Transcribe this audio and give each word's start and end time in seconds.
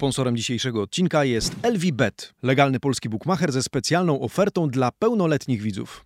Sponsorem 0.00 0.36
dzisiejszego 0.36 0.82
odcinka 0.82 1.24
jest 1.24 1.52
LVBet, 1.62 2.34
legalny 2.42 2.80
polski 2.80 3.08
bookmacher 3.08 3.52
ze 3.52 3.62
specjalną 3.62 4.20
ofertą 4.20 4.68
dla 4.68 4.90
pełnoletnich 4.92 5.62
widzów. 5.62 6.04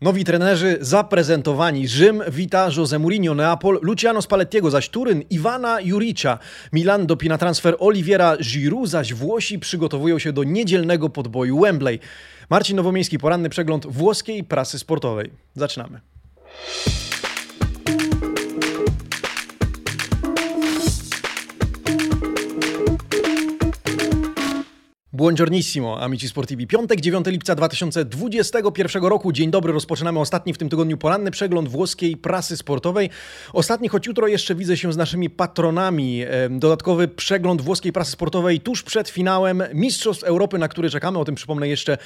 Nowi 0.00 0.24
trenerzy 0.24 0.78
zaprezentowani. 0.80 1.88
Rzym 1.88 2.22
wita 2.28 2.68
Jose 2.76 2.98
Mourinho, 2.98 3.34
Neapol, 3.34 3.78
Luciano 3.82 4.22
Spallettiego, 4.22 4.70
zaś 4.70 4.88
Turyn, 4.88 5.22
Iwana 5.30 5.80
Juricza. 5.80 6.38
Milan 6.72 7.06
dopina 7.06 7.38
transfer 7.38 7.76
Oliviera 7.78 8.36
Giroud, 8.36 8.88
zaś 8.88 9.14
Włosi 9.14 9.58
przygotowują 9.58 10.18
się 10.18 10.32
do 10.32 10.44
niedzielnego 10.44 11.08
podboju 11.10 11.60
Wembley. 11.60 11.98
Marcin 12.50 12.76
Nowomiejski, 12.76 13.18
poranny 13.18 13.48
przegląd 13.48 13.86
włoskiej 13.86 14.44
prasy 14.44 14.78
sportowej. 14.78 15.30
Zaczynamy. 15.54 16.00
Buongiornissimo, 25.12 26.00
amici 26.00 26.28
sportivi. 26.28 26.66
Piątek, 26.66 27.00
9 27.00 27.26
lipca 27.26 27.54
2021 27.54 29.04
roku. 29.04 29.32
Dzień 29.32 29.50
dobry, 29.50 29.72
rozpoczynamy 29.72 30.20
ostatni 30.20 30.54
w 30.54 30.58
tym 30.58 30.68
tygodniu 30.68 30.98
poranny 30.98 31.30
przegląd 31.30 31.68
włoskiej 31.68 32.16
prasy 32.16 32.56
sportowej. 32.56 33.10
Ostatni, 33.52 33.88
choć 33.88 34.06
jutro 34.06 34.26
jeszcze 34.26 34.54
widzę 34.54 34.76
się 34.76 34.92
z 34.92 34.96
naszymi 34.96 35.30
patronami. 35.30 36.22
Dodatkowy 36.50 37.08
przegląd 37.08 37.60
włoskiej 37.60 37.92
prasy 37.92 38.10
sportowej 38.10 38.60
tuż 38.60 38.82
przed 38.82 39.08
finałem 39.08 39.62
Mistrzostw 39.74 40.24
Europy, 40.24 40.58
na 40.58 40.68
który 40.68 40.90
czekamy. 40.90 41.18
O 41.18 41.24
tym 41.24 41.34
przypomnę 41.34 41.68
jeszcze 41.68 41.98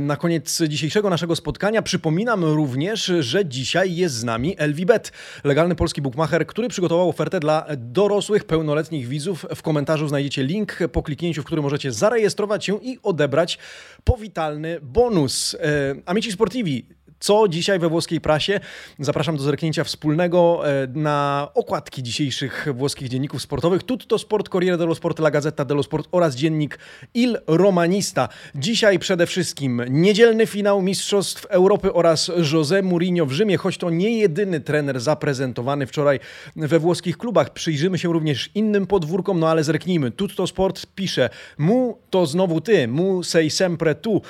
na 0.00 0.16
koniec 0.16 0.62
dzisiejszego 0.68 1.10
naszego 1.10 1.36
spotkania. 1.36 1.82
Przypominam 1.82 2.44
również, 2.44 3.12
że 3.20 3.46
dzisiaj 3.46 3.96
jest 3.96 4.14
z 4.14 4.24
nami 4.24 4.56
LVBet, 4.58 5.12
legalny 5.44 5.74
polski 5.74 6.02
bookmacher, 6.02 6.46
który 6.46 6.68
przygotował 6.68 7.08
ofertę 7.08 7.40
dla 7.40 7.66
dorosłych, 7.76 8.44
pełnoletnich 8.44 9.08
widzów. 9.08 9.46
W 9.54 9.62
komentarzu 9.62 10.08
znajdziecie 10.08 10.44
link, 10.44 10.78
po 10.92 11.02
kliknięciu 11.02 11.42
w 11.42 11.44
który 11.44 11.62
możecie 11.62 11.92
zarejestrować 11.92 12.41
się 12.64 12.78
i 12.82 12.98
odebrać 13.02 13.58
powitalny 14.04 14.78
bonus. 14.82 15.54
E, 15.54 15.58
amici 16.06 16.32
Sportivi, 16.32 16.86
co 17.22 17.48
dzisiaj 17.48 17.78
we 17.78 17.88
włoskiej 17.88 18.20
prasie. 18.20 18.60
Zapraszam 18.98 19.36
do 19.36 19.42
zerknięcia 19.42 19.84
wspólnego 19.84 20.68
e, 20.68 20.86
na 20.94 21.48
okładki 21.54 22.02
dzisiejszych 22.02 22.68
włoskich 22.74 23.08
dzienników 23.08 23.42
sportowych. 23.42 23.82
Tutto 23.82 24.18
Sport, 24.18 24.48
Corriere 24.48 24.78
dello 24.78 24.94
Sport, 24.94 25.18
La 25.18 25.30
Gazzetta 25.30 25.64
dello 25.64 25.82
Sport 25.82 26.08
oraz 26.12 26.34
dziennik 26.34 26.78
Il 27.14 27.38
Romanista. 27.46 28.28
Dzisiaj 28.54 28.98
przede 28.98 29.26
wszystkim 29.26 29.82
niedzielny 29.88 30.46
finał 30.46 30.82
Mistrzostw 30.82 31.44
Europy 31.44 31.92
oraz 31.92 32.28
José 32.28 32.82
Mourinho 32.82 33.26
w 33.26 33.32
Rzymie, 33.32 33.56
choć 33.56 33.78
to 33.78 33.90
nie 33.90 34.18
jedyny 34.18 34.60
trener 34.60 35.00
zaprezentowany 35.00 35.86
wczoraj 35.86 36.20
we 36.56 36.78
włoskich 36.78 37.18
klubach. 37.18 37.50
Przyjrzymy 37.50 37.98
się 37.98 38.12
również 38.12 38.50
innym 38.54 38.86
podwórkom, 38.86 39.40
no 39.40 39.48
ale 39.48 39.64
zerknijmy. 39.64 40.10
Tutto 40.10 40.46
Sport 40.46 40.86
pisze, 40.94 41.30
mu 41.58 41.98
to 42.10 42.26
znowu 42.26 42.60
ty, 42.60 42.88
mu 42.88 43.22
sei 43.22 43.50
sempre 43.50 43.94
tu. 43.94 44.22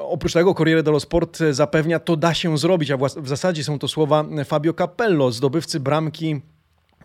oprócz 0.00 0.32
tego 0.32 0.54
Corriere 0.54 0.82
dello 0.82 1.00
Sport 1.00 1.38
zapewnia 1.50 1.89
to 1.98 2.16
da 2.16 2.34
się 2.34 2.58
zrobić, 2.58 2.90
a 2.90 2.96
w 2.96 3.28
zasadzie 3.28 3.64
są 3.64 3.78
to 3.78 3.88
słowa 3.88 4.24
Fabio 4.44 4.72
Capello, 4.74 5.32
zdobywcy 5.32 5.80
bramki 5.80 6.40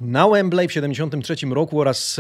na 0.02 0.30
Wembley 0.30 0.68
w 0.68 0.72
1973 0.72 1.46
roku 1.46 1.82
oraz 1.82 2.20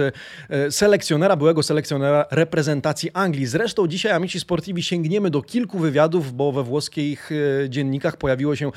e, 0.49 0.71
selekcjonera, 0.71 1.35
byłego 1.35 1.63
selekcjonera 1.63 2.25
reprezentacji 2.31 3.09
Anglii. 3.13 3.45
Zresztą 3.45 3.87
dzisiaj 3.87 4.11
Amici 4.11 4.39
Sportivi 4.39 4.83
sięgniemy 4.83 5.29
do 5.29 5.41
kilku 5.41 5.79
wywiadów, 5.79 6.33
bo 6.33 6.51
we 6.51 6.63
włoskich 6.63 7.29
e, 7.31 7.69
dziennikach 7.69 8.17
pojawiło 8.17 8.55
się, 8.55 8.71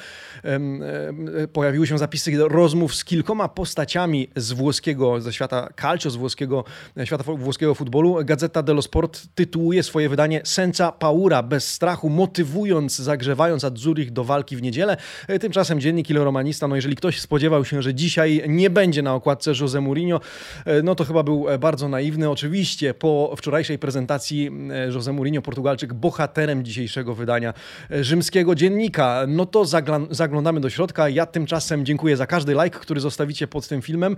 e, 0.45 1.49
pojawiły 1.53 1.87
się 1.87 1.99
zapisy 1.99 2.31
rozmów 2.49 2.95
z 2.95 3.05
kilkoma 3.05 3.49
postaciami 3.49 4.29
z 4.37 4.53
włoskiego, 4.53 5.21
ze 5.21 5.33
świata 5.33 5.69
calcio, 5.81 6.11
z 6.11 6.17
włoskiego, 6.17 6.65
świata 7.05 7.25
włoskiego 7.37 7.75
futbolu. 7.75 8.19
Gazeta 8.25 8.63
dello 8.63 8.83
Sport 8.83 9.23
tytułuje 9.35 9.83
swoje 9.83 10.09
wydanie 10.09 10.41
Senza 10.45 10.93
paura, 10.93 11.43
bez 11.43 11.69
strachu, 11.69 12.09
motywując, 12.11 12.97
zagrzewając 12.97 13.65
Azzurich 13.65 14.11
do 14.11 14.25
walki 14.25 14.57
w 14.57 14.63
niedzielę. 14.63 14.97
Tymczasem 15.41 15.81
dziennik 15.81 16.11
Il 16.11 16.19
Romanista, 16.19 16.69
no 16.69 16.77
jeżeli 16.77 16.97
ktoś 16.97 17.21
spodziewał 17.21 17.65
się, 17.65 17.83
że 17.83 17.95
dzisiaj 17.95 18.43
nie 18.49 18.71
będzie 18.71 18.88
będzie 18.89 19.03
na 19.03 19.15
okładce 19.15 19.53
Jose 19.61 19.81
Mourinho, 19.81 20.21
e, 20.65 20.83
no 20.83 20.95
to 20.95 21.05
chyba 21.05 21.23
był 21.23 21.49
e, 21.49 21.59
bardzo 21.59 21.89
naiwny. 21.89 22.31
Oczywiście 22.31 22.95
po 22.95 23.35
wczorajszej 23.37 23.79
prezentacji 23.79 24.51
e, 24.71 24.93
Jose 24.93 25.13
Mourinho, 25.13 25.43
Portugalczyk, 25.43 25.95
bohaterem 25.95 26.65
dzisiejszego 26.65 27.15
wydania 27.15 27.55
rzymskiego 27.91 28.55
dziennika. 28.55 29.25
No 29.27 29.47
to 29.47 29.65
zaglądamy 30.11 30.61
do 30.61 30.71
środka. 30.71 31.09
Ja 31.09 31.27
tymczasem 31.27 31.85
dziękuję 31.85 32.17
za 32.17 32.27
każdy 32.27 32.53
like, 32.53 32.79
który 32.79 33.01
zostawicie 33.01 33.47
pod 33.47 33.69
tym 33.69 33.83
filmem. 33.83 34.17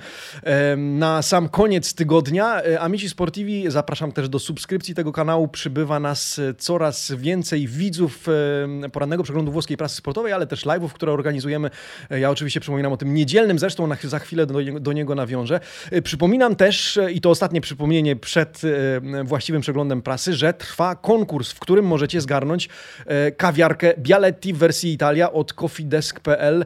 Na 0.76 1.22
sam 1.22 1.48
koniec 1.48 1.94
tygodnia 1.94 2.62
Amici 2.80 3.08
Sportivi 3.08 3.64
zapraszam 3.70 4.12
też 4.12 4.28
do 4.28 4.38
subskrypcji 4.38 4.94
tego 4.94 5.12
kanału. 5.12 5.48
Przybywa 5.48 6.00
nas 6.00 6.40
coraz 6.58 7.12
więcej 7.12 7.66
widzów 7.66 8.26
porannego 8.92 9.22
przeglądu 9.22 9.52
włoskiej 9.52 9.76
prasy 9.76 9.96
sportowej, 9.96 10.32
ale 10.32 10.46
też 10.46 10.66
live'ów, 10.66 10.88
które 10.88 11.12
organizujemy. 11.12 11.70
Ja 12.10 12.30
oczywiście 12.30 12.60
przypominam 12.60 12.92
o 12.92 12.96
tym 12.96 13.14
niedzielnym, 13.14 13.58
zresztą 13.58 13.88
za 14.02 14.18
chwilę 14.18 14.46
do 14.46 14.59
do 14.80 14.92
niego 14.92 15.14
nawiążę. 15.14 15.60
E, 15.90 16.02
przypominam 16.02 16.56
też, 16.56 16.96
e, 16.96 17.12
i 17.12 17.20
to 17.20 17.30
ostatnie 17.30 17.60
przypomnienie 17.60 18.16
przed 18.16 18.62
e, 18.64 19.24
właściwym 19.24 19.62
przeglądem 19.62 20.02
prasy, 20.02 20.34
że 20.34 20.54
trwa 20.54 20.96
konkurs, 20.96 21.52
w 21.52 21.60
którym 21.60 21.86
możecie 21.86 22.20
zgarnąć 22.20 22.68
kawiarkę 23.36 23.94
Bialetti 23.98 24.52
w 24.52 24.58
wersji 24.58 24.92
Italia 24.92 25.32
od 25.32 25.52
coffeedesk.pl. 25.52 26.64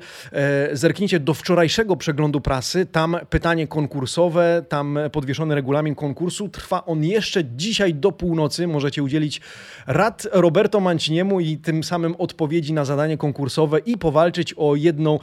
Zerknijcie 0.73 1.21
do 1.21 1.35
wczorajszego 1.35 1.97
przeglądu 1.97 2.41
prasy, 2.41 2.87
tam 2.87 3.17
pytanie 3.31 3.67
konkursowe, 3.67 4.65
tam 4.69 4.99
podwieszony 5.13 5.55
regulamin 5.55 5.95
konkursu. 5.95 6.49
Trwa 6.49 6.85
on 6.85 7.05
jeszcze 7.05 7.45
dzisiaj 7.45 7.95
do 7.95 8.13
północy. 8.13 8.67
Możecie 8.67 9.03
udzielić 9.03 9.41
rad 9.87 10.27
Roberto 10.33 10.81
Manciniemu 10.81 11.41
i 11.41 11.57
tym 11.57 11.85
samym 11.85 12.15
odpowiedzi 12.19 12.73
na 12.73 12.85
zadanie 12.85 13.19
konkursowe 13.19 13.79
i 13.79 13.99
powalczyć 13.99 14.55
o 14.57 14.77
jedną 14.77 15.19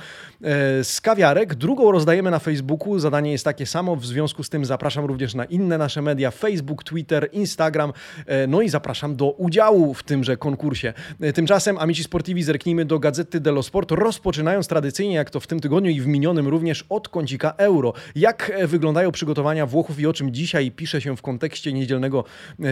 z 0.84 1.02
kawiarek. 1.02 1.56
Drugą 1.56 1.92
rozdajemy 1.92 2.32
na 2.32 2.40
Facebooku 2.40 2.61
Facebooku. 2.62 3.00
Zadanie 3.00 3.32
jest 3.32 3.46
takie 3.46 3.66
samo, 3.66 3.96
w 3.96 4.06
związku 4.06 4.44
z 4.44 4.50
tym 4.50 4.66
zapraszam 4.66 5.06
również 5.06 5.36
na 5.36 5.46
inne 5.46 5.78
nasze 5.78 6.02
media: 6.02 6.32
Facebook, 6.32 6.84
Twitter, 6.84 7.30
Instagram. 7.32 7.94
E, 8.26 8.48
no 8.48 8.62
i 8.62 8.70
zapraszam 8.70 9.16
do 9.16 9.32
udziału 9.32 9.94
w 9.94 10.04
tymże 10.04 10.38
konkursie. 10.38 10.94
E, 11.22 11.34
tymczasem, 11.34 11.78
Amici 11.78 12.04
Sportivi, 12.04 12.44
zerknijmy 12.44 12.86
do 12.86 13.00
Gazety 13.00 13.40
dello 13.40 13.64
Sport, 13.64 13.92
rozpoczynając 13.92 14.68
tradycyjnie, 14.68 15.16
jak 15.16 15.30
to 15.30 15.40
w 15.40 15.48
tym 15.48 15.60
tygodniu 15.60 15.92
i 15.92 16.02
w 16.02 16.08
minionym 16.08 16.48
również, 16.48 16.86
od 16.90 17.10
kącika 17.10 17.54
euro. 17.58 17.94
Jak 18.16 18.52
e, 18.56 18.68
wyglądają 18.68 19.12
przygotowania 19.12 19.66
Włochów 19.66 20.00
i 20.00 20.08
o 20.08 20.14
czym 20.14 20.34
dzisiaj 20.34 20.72
pisze 20.72 21.02
się 21.02 21.18
w 21.18 21.22
kontekście 21.22 21.74
niedzielnego 21.74 22.24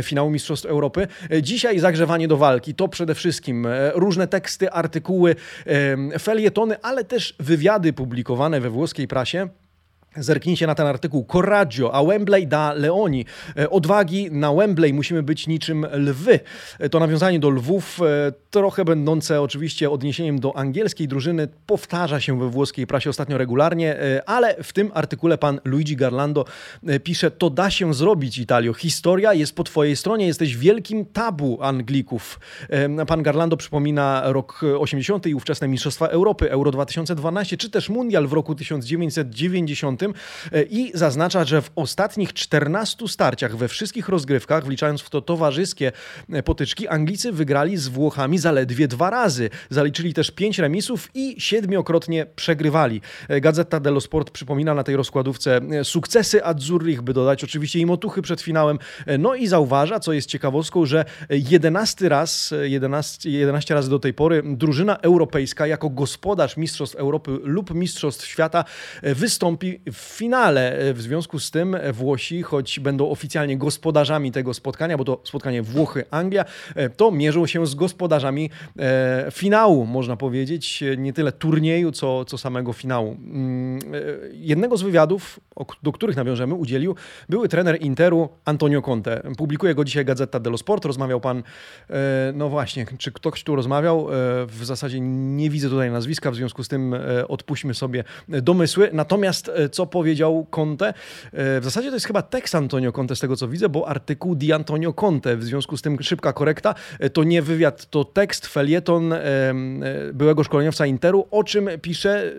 finału 0.04 0.30
Mistrzostw 0.30 0.66
Europy? 0.66 1.08
Dzisiaj 1.42 1.80
zagrzewanie 1.80 2.28
do 2.28 2.38
walki 2.38 2.76
to 2.76 2.88
przede 2.88 3.16
wszystkim 3.16 3.68
różne 3.94 4.28
teksty, 4.28 4.72
artykuły, 4.72 5.36
felietony, 6.20 6.82
ale 6.82 7.04
też 7.04 7.36
wywiady 7.40 7.94
publikowane 7.94 8.62
we 8.62 8.70
włoskiej 8.70 9.08
prasie. 9.08 9.50
Zerknijcie 10.18 10.68
na 10.68 10.76
ten 10.76 10.88
artykuł. 10.88 11.26
Coraggio, 11.26 11.96
a 11.96 12.04
Wembley 12.04 12.48
da 12.48 12.74
Leoni. 12.74 13.26
E, 13.58 13.70
odwagi 13.70 14.32
na 14.32 14.54
Wembley 14.54 14.94
musimy 14.94 15.24
być 15.24 15.48
niczym 15.48 15.86
lwy. 15.94 16.40
E, 16.80 16.90
to 16.90 17.00
nawiązanie 17.00 17.40
do 17.40 17.50
lwów, 17.50 18.00
e, 18.02 18.32
trochę 18.50 18.86
będące 18.86 19.42
oczywiście 19.42 19.90
odniesieniem 19.90 20.40
do 20.40 20.58
angielskiej 20.58 21.08
drużyny, 21.08 21.48
powtarza 21.66 22.20
się 22.20 22.40
we 22.40 22.50
włoskiej 22.50 22.88
prasie 22.88 23.10
ostatnio 23.10 23.38
regularnie, 23.38 24.00
ale 24.26 24.64
w 24.64 24.74
tym 24.74 24.92
artykule 24.94 25.38
pan 25.38 25.60
Luigi 25.64 25.96
Garlando 25.96 26.46
pisze, 27.04 27.32
to 27.32 27.50
da 27.50 27.70
się 27.70 27.94
zrobić 27.94 28.38
Italio. 28.38 28.74
Historia 28.74 29.34
jest 29.34 29.56
po 29.56 29.64
twojej 29.64 29.96
stronie, 29.96 30.28
jesteś 30.28 30.58
wielkim 30.58 31.06
tabu 31.06 31.58
Anglików. 31.62 32.40
Pan 33.08 33.24
Garlando 33.24 33.58
przypomina 33.58 34.22
rok 34.26 34.62
80 34.80 35.28
i 35.28 35.36
ówczesne 35.36 35.68
Mistrzostwa 35.68 36.08
Europy, 36.08 36.52
Euro 36.52 36.72
2012, 36.72 37.58
czy 37.58 37.70
też 37.70 37.90
Mundial 37.90 38.28
w 38.28 38.34
roku 38.34 38.56
1990 38.56 39.99
E, 39.99 39.99
i 40.70 40.92
zaznacza, 40.94 41.46
że 41.46 41.62
w 41.62 41.72
ostatnich 41.76 42.34
14 42.34 43.08
starciach 43.08 43.58
we 43.58 43.68
wszystkich 43.68 44.10
rozgrywkach, 44.10 44.66
wliczając 44.66 45.02
w 45.02 45.10
to 45.10 45.22
towarzyskie 45.22 45.92
e, 46.30 46.44
potyczki, 46.44 46.88
Anglicy 46.88 47.32
wygrali 47.32 47.78
z 47.78 47.88
Włochami 47.88 48.38
zaledwie 48.38 48.88
dwa 48.88 49.10
razy. 49.10 49.50
Zaliczyli 49.70 50.14
też 50.14 50.32
pięć 50.32 50.60
remisów 50.60 51.10
i 51.14 51.42
siedmiokrotnie 51.42 52.26
przegrywali. 52.36 53.02
E, 53.28 53.42
Gazeta 53.42 53.80
dello 53.80 54.02
Sport 54.02 54.32
przypomina 54.32 54.74
na 54.74 54.84
tej 54.84 54.96
rozkładówce 54.96 55.62
sukcesy 55.84 56.46
Azzurrich, 56.46 57.02
by 57.02 57.14
dodać 57.14 57.44
oczywiście 57.44 57.80
im 57.80 57.92
otuchy 57.92 58.22
przed 58.22 58.42
finałem. 58.42 58.80
No 59.20 59.36
i 59.36 59.48
zauważa, 59.48 60.00
co 60.00 60.14
jest 60.14 60.30
ciekawostką, 60.30 60.86
że 60.86 61.06
11 61.30 62.10
raz, 62.10 62.54
11, 62.64 63.30
11 63.30 63.74
razy 63.74 63.90
do 63.90 64.00
tej 64.00 64.14
pory 64.14 64.44
drużyna 64.46 64.98
europejska 64.98 65.68
jako 65.68 65.90
gospodarz 65.90 66.58
Mistrzostw 66.58 66.96
Europy 66.96 67.40
lub 67.44 67.74
Mistrzostw 67.74 68.26
Świata 68.26 68.64
wystąpi 69.04 69.82
w 69.92 69.98
finale. 69.98 70.94
W 70.94 71.02
związku 71.02 71.40
z 71.40 71.52
tym 71.52 71.78
Włosi, 71.94 72.42
choć 72.42 72.80
będą 72.80 73.10
oficjalnie 73.10 73.58
gospodarzami 73.58 74.32
tego 74.32 74.54
spotkania, 74.54 74.98
bo 74.98 75.04
to 75.04 75.22
spotkanie 75.24 75.64
Włochy-Anglia, 75.64 76.46
to 76.98 77.12
mierzą 77.12 77.48
się 77.48 77.68
z 77.68 77.76
gospodarzami 77.76 78.50
finału, 79.32 79.86
można 79.86 80.18
powiedzieć, 80.18 80.84
nie 80.98 81.14
tyle 81.14 81.32
turnieju, 81.32 81.92
co, 81.92 82.26
co 82.26 82.38
samego 82.38 82.74
finału. 82.74 83.12
Mm, 83.12 83.80
jednego 84.34 84.78
z 84.78 84.82
wywiadów, 84.82 85.40
do 85.84 85.92
których 85.92 86.16
nawiążemy, 86.16 86.54
udzielił 86.54 86.96
były 87.30 87.50
trener 87.50 87.82
Interu 87.82 88.30
Antonio 88.46 88.82
Conte. 88.82 89.22
Publikuje 89.38 89.76
go 89.76 89.86
dzisiaj 89.86 90.06
Gazeta 90.06 90.40
dello 90.40 90.58
Sport. 90.58 90.86
Rozmawiał 90.86 91.22
pan, 91.22 91.44
no 92.34 92.50
właśnie, 92.50 92.86
czy 92.98 93.12
ktoś 93.12 93.44
tu 93.44 93.56
rozmawiał? 93.56 94.08
W 94.48 94.60
zasadzie 94.62 95.00
nie 95.00 95.50
widzę 95.50 95.70
tutaj 95.70 95.92
nazwiska, 95.92 96.32
w 96.32 96.36
związku 96.36 96.64
z 96.64 96.68
tym 96.68 96.96
odpuśćmy 97.28 97.74
sobie 97.74 98.04
domysły. 98.28 98.90
Natomiast 98.94 99.50
e, 99.56 99.70
co 99.80 99.86
powiedział 99.86 100.48
Conte? 100.50 100.88
E, 100.88 100.94
w 101.34 101.64
zasadzie 101.64 101.90
to 101.90 101.96
jest 101.96 102.06
chyba 102.06 102.22
tekst 102.22 102.56
Antonio 102.56 102.92
Conte 102.92 103.16
z 103.16 103.20
tego 103.20 103.36
co 103.36 103.48
widzę, 103.48 103.70
bo 103.70 103.88
artykuł 103.88 104.36
Di 104.36 104.54
Antonio 104.54 104.94
Conte. 104.94 105.38
W 105.38 105.44
związku 105.44 105.78
z 105.78 105.82
tym 105.82 106.04
szybka 106.04 106.34
korekta. 106.34 106.76
E, 107.00 107.10
to 107.10 107.24
nie 107.24 107.42
wywiad, 107.42 107.90
to 107.90 108.06
tekst, 108.06 108.48
felieton 108.48 109.14
byłego 110.14 110.44
szkoleniowca 110.44 110.86
Interu, 110.86 111.28
o 111.32 111.44
czym 111.44 111.70
pisze 111.82 112.34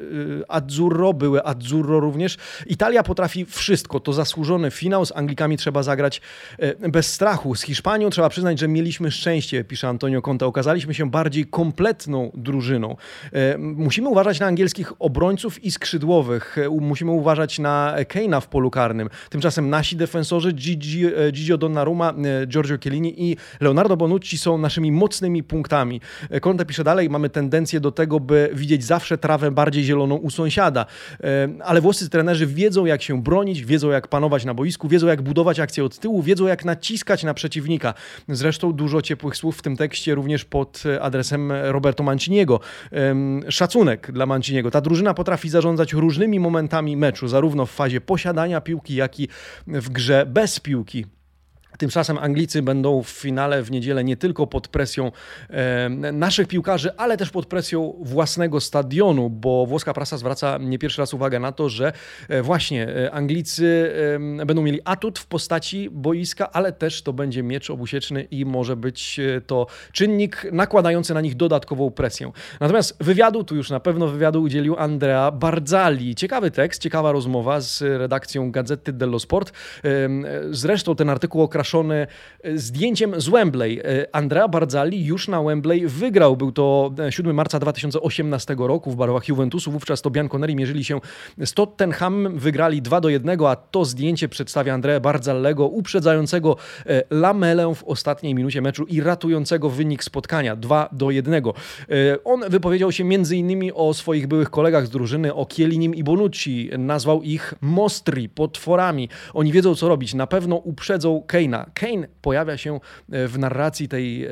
Azzurro, 0.49 1.13
były 1.13 1.45
Azzurro 1.45 2.01
również. 2.01 2.37
Italia 2.67 3.03
potrafi 3.03 3.45
wszystko. 3.45 4.01
To 4.01 4.13
zasłużony 4.13 4.71
finał. 4.71 5.07
Z 5.07 5.13
Anglikami 5.17 5.57
trzeba 5.57 5.83
zagrać 5.83 6.21
bez 6.89 7.13
strachu. 7.13 7.55
Z 7.55 7.63
Hiszpanią 7.63 8.11
trzeba 8.11 8.29
przyznać, 8.29 8.59
że 8.59 8.69
mieliśmy 8.69 9.11
szczęście, 9.11 9.65
pisze 9.65 9.89
Antonio 9.89 10.23
Conte. 10.23 10.47
Okazaliśmy 10.47 10.95
się 10.95 11.11
bardziej 11.11 11.47
kompletną 11.47 12.31
drużyną. 12.35 12.97
Musimy 13.59 14.09
uważać 14.09 14.41
na 14.41 14.47
angielskich 14.47 14.93
obrońców 14.99 15.65
i 15.65 15.71
skrzydłowych. 15.71 16.57
Musimy 16.81 17.11
uważać 17.11 17.30
na 17.59 17.95
Keina 18.09 18.41
w 18.41 18.49
polu 18.49 18.71
karnym. 18.71 19.09
Tymczasem 19.31 19.71
nasi 19.71 19.97
defensorzy 19.97 20.53
Gigi, 20.53 21.07
e, 21.07 21.33
Gigio 21.33 21.59
Donnarumma, 21.59 22.15
e, 22.43 22.47
Giorgio 22.47 22.79
Chiellini 22.79 23.31
i 23.31 23.37
Leonardo 23.61 23.97
Bonucci 23.97 24.39
są 24.39 24.59
naszymi 24.59 24.93
mocnymi 24.93 25.43
punktami. 25.43 26.01
E, 26.31 26.41
Conte 26.41 26.67
pisze 26.67 26.85
dalej, 26.85 27.11
mamy 27.11 27.31
tendencję 27.31 27.81
do 27.81 27.93
tego, 27.93 28.21
by 28.21 28.51
widzieć 28.55 28.85
zawsze 28.85 29.19
trawę 29.19 29.51
bardziej 29.51 29.85
zieloną 29.85 30.15
u 30.15 30.31
sąsiada. 30.31 30.87
Ale 31.65 31.81
włoscy 31.81 32.11
trenerzy 32.11 32.47
wiedzą, 32.47 32.87
jak 32.87 33.03
się 33.03 33.23
bronić, 33.23 33.65
wiedzą, 33.65 33.91
jak 33.91 34.09
panować 34.09 34.45
na 34.45 34.55
boisku, 34.55 34.89
wiedzą, 34.89 35.07
jak 35.07 35.23
budować 35.23 35.61
akcję 35.61 35.85
od 35.85 35.99
tyłu, 35.99 36.23
wiedzą, 36.23 36.47
jak 36.47 36.65
naciskać 36.65 37.25
na 37.25 37.35
przeciwnika. 37.35 37.95
Zresztą 38.29 38.73
dużo 38.73 39.03
ciepłych 39.03 39.37
słów 39.37 39.59
w 39.59 39.63
tym 39.63 39.77
tekście 39.77 40.15
również 40.15 40.45
pod 40.45 40.83
adresem 41.01 41.53
Roberto 41.53 42.03
Manciniego. 42.03 42.61
Szacunek 43.49 44.13
dla 44.13 44.27
Manciniego. 44.27 44.71
Ta 44.71 44.81
drużyna 44.81 45.15
potrafi 45.15 45.49
zarządzać 45.49 45.93
różnymi 45.93 46.41
momentami 46.41 46.97
meczu, 46.97 47.20
zarówno 47.29 47.67
w 47.67 47.71
fazie 47.71 48.01
posiadania 48.01 48.61
piłki, 48.61 48.95
jak 48.95 49.21
i 49.21 49.29
w 49.67 49.89
grze 49.89 50.27
bez 50.27 50.61
piłki. 50.61 51.07
Tymczasem 51.81 52.19
Anglicy 52.19 52.63
będą 52.63 53.03
w 53.03 53.09
finale 53.09 53.63
w 53.63 53.71
niedzielę 53.71 54.05
nie 54.05 54.17
tylko 54.17 54.47
pod 54.47 54.69
presją 54.69 55.13
e, 55.51 55.89
naszych 56.13 56.49
piłkarzy, 56.49 56.97
ale 56.97 57.17
też 57.17 57.31
pod 57.31 57.47
presją 57.47 57.95
własnego 58.01 58.61
stadionu, 58.61 59.31
bo 59.31 59.67
włoska 59.67 59.93
prasa 59.93 60.19
zwraca 60.19 60.59
nie 60.59 60.79
pierwszy 60.79 61.03
raz 61.03 61.15
uwagę 61.15 61.39
na 61.39 61.53
to, 61.53 61.69
że 61.69 61.93
e, 62.29 62.43
właśnie 62.43 62.89
e, 62.89 63.11
Anglicy 63.11 63.93
będą 64.47 64.63
mieli 64.63 64.81
atut 64.85 65.19
w 65.19 65.27
postaci 65.27 65.91
boiska, 65.91 66.53
ale 66.53 66.73
też 66.73 67.03
to 67.03 67.13
będzie 67.13 67.43
miecz 67.43 67.71
obusieczny 67.71 68.23
i 68.23 68.45
może 68.45 68.77
być 68.77 69.21
e, 69.21 69.41
to 69.41 69.67
czynnik 69.93 70.47
nakładający 70.53 71.15
na 71.15 71.21
nich 71.21 71.37
dodatkową 71.37 71.91
presję. 71.91 72.33
Natomiast 72.61 72.97
wywiadu, 73.05 73.45
tu 73.45 73.57
już 73.57 73.71
na 73.71 73.81
pewno 73.81 74.09
wywiadu 74.09 74.43
udzielił 74.43 74.77
Andrea 74.79 75.31
Barzali. 75.31 76.15
Ciekawy 76.15 76.51
tekst, 76.51 76.83
ciekawa 76.83 77.13
rozmowa 77.13 77.61
z 77.61 77.83
redakcją 77.83 78.51
Gazety 78.51 78.93
dello 78.93 79.19
Sport. 79.19 79.53
E, 79.85 79.91
zresztą 80.51 80.95
ten 80.95 81.11
artykuł 81.11 81.43
okraszony 81.43 81.70
okraszony 81.71 82.07
e, 82.43 82.59
zdjęciem 82.59 83.21
z 83.21 83.29
Wembley. 83.29 83.81
E, 83.81 84.07
Andrea 84.13 84.49
Barzali 84.49 85.05
już 85.05 85.29
na 85.29 85.43
Wembley 85.43 85.87
wygrał. 85.87 86.37
Był 86.37 86.53
to 86.53 86.93
7 87.11 87.31
e, 87.31 87.35
marca 87.35 87.59
2018 87.59 88.57
roku 88.59 88.91
w 88.91 88.97
barwach 88.97 89.29
Juventusu. 89.29 89.71
Wówczas 89.73 90.03
to 90.03 90.11
Bianconeri 90.11 90.57
mierzyli 90.57 90.85
się 90.85 91.01
z 91.39 91.53
Tottenham. 91.53 92.39
Wygrali 92.39 92.83
2 92.83 93.01
do 93.01 93.09
1, 93.09 93.41
a 93.47 93.57
to 93.57 93.85
zdjęcie 93.85 94.29
przedstawia 94.29 94.75
Andrea 94.75 95.01
Barzallego 95.01 95.67
uprzedzającego 95.67 96.57
Lamelę 97.11 97.75
w 97.75 97.85
ostatniej 97.85 98.35
minucie 98.35 98.63
meczu 98.63 98.85
i 98.85 99.01
ratującego 99.01 99.71
wynik 99.71 100.05
spotkania 100.05 100.57
2 100.57 100.89
do 100.93 101.11
1. 101.11 101.43
On 102.25 102.41
wypowiedział 102.49 102.93
się 102.93 103.05
m.in. 103.05 103.73
o 103.75 103.95
swoich 103.95 104.27
byłych 104.27 104.51
kolegach 104.51 104.87
z 104.87 104.91
drużyny, 104.91 105.35
o 105.35 105.47
Kielinim 105.47 105.95
i 105.95 106.05
Bonucci. 106.05 106.71
Nazwał 106.79 107.23
ich 107.23 107.55
mostri, 107.61 108.29
potworami. 108.29 109.09
Oni 109.35 109.53
wiedzą 109.53 109.75
co 109.75 109.89
robić. 109.89 110.15
Na 110.15 110.27
pewno 110.27 110.57
uprzedzą 110.57 111.23
Keina. 111.27 111.60
Kane 111.75 112.09
pojawia 112.23 112.57
się 112.57 112.81
e, 113.13 113.29
w 113.29 113.39
narracji 113.39 113.89
tej 113.89 114.25
e, 114.25 114.31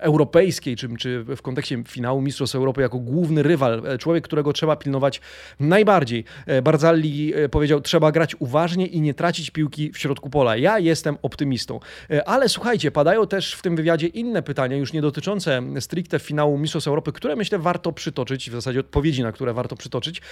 europejskiej, 0.00 0.76
czy, 0.76 0.88
czy 0.96 1.24
w 1.24 1.42
kontekście 1.42 1.82
finału 1.88 2.20
Mistrzostw 2.20 2.56
Europy 2.56 2.82
jako 2.82 2.98
główny 2.98 3.42
rywal, 3.42 3.82
e, 3.86 3.98
człowiek, 3.98 4.24
którego 4.24 4.52
trzeba 4.52 4.76
pilnować 4.76 5.20
najbardziej. 5.60 6.24
Barzalli 6.62 7.32
powiedział, 7.50 7.80
trzeba 7.80 8.12
grać 8.12 8.36
uważnie 8.38 8.86
i 8.86 9.00
nie 9.00 9.14
tracić 9.14 9.50
piłki 9.50 9.92
w 9.92 9.98
środku 9.98 10.30
pola. 10.30 10.56
Ja 10.56 10.78
jestem 10.78 11.16
optymistą. 11.22 11.80
Ale 12.26 12.48
słuchajcie, 12.48 12.90
padają 12.90 13.26
też 13.26 13.54
w 13.54 13.62
tym 13.62 13.76
wywiadzie 13.76 14.06
inne 14.06 14.42
pytania, 14.42 14.76
już 14.76 14.92
nie 14.92 15.02
dotyczące 15.02 15.62
stricte 15.80 16.18
finału 16.18 16.58
Mistrzostw 16.58 16.88
Europy, 16.88 17.12
które 17.12 17.36
myślę 17.36 17.58
warto 17.58 17.92
przytoczyć, 17.92 18.50
w 18.50 18.52
zasadzie 18.52 18.80
odpowiedzi 18.80 19.22
na 19.22 19.32
które 19.32 19.52
warto 19.52 19.76
przytoczyć. 19.76 20.22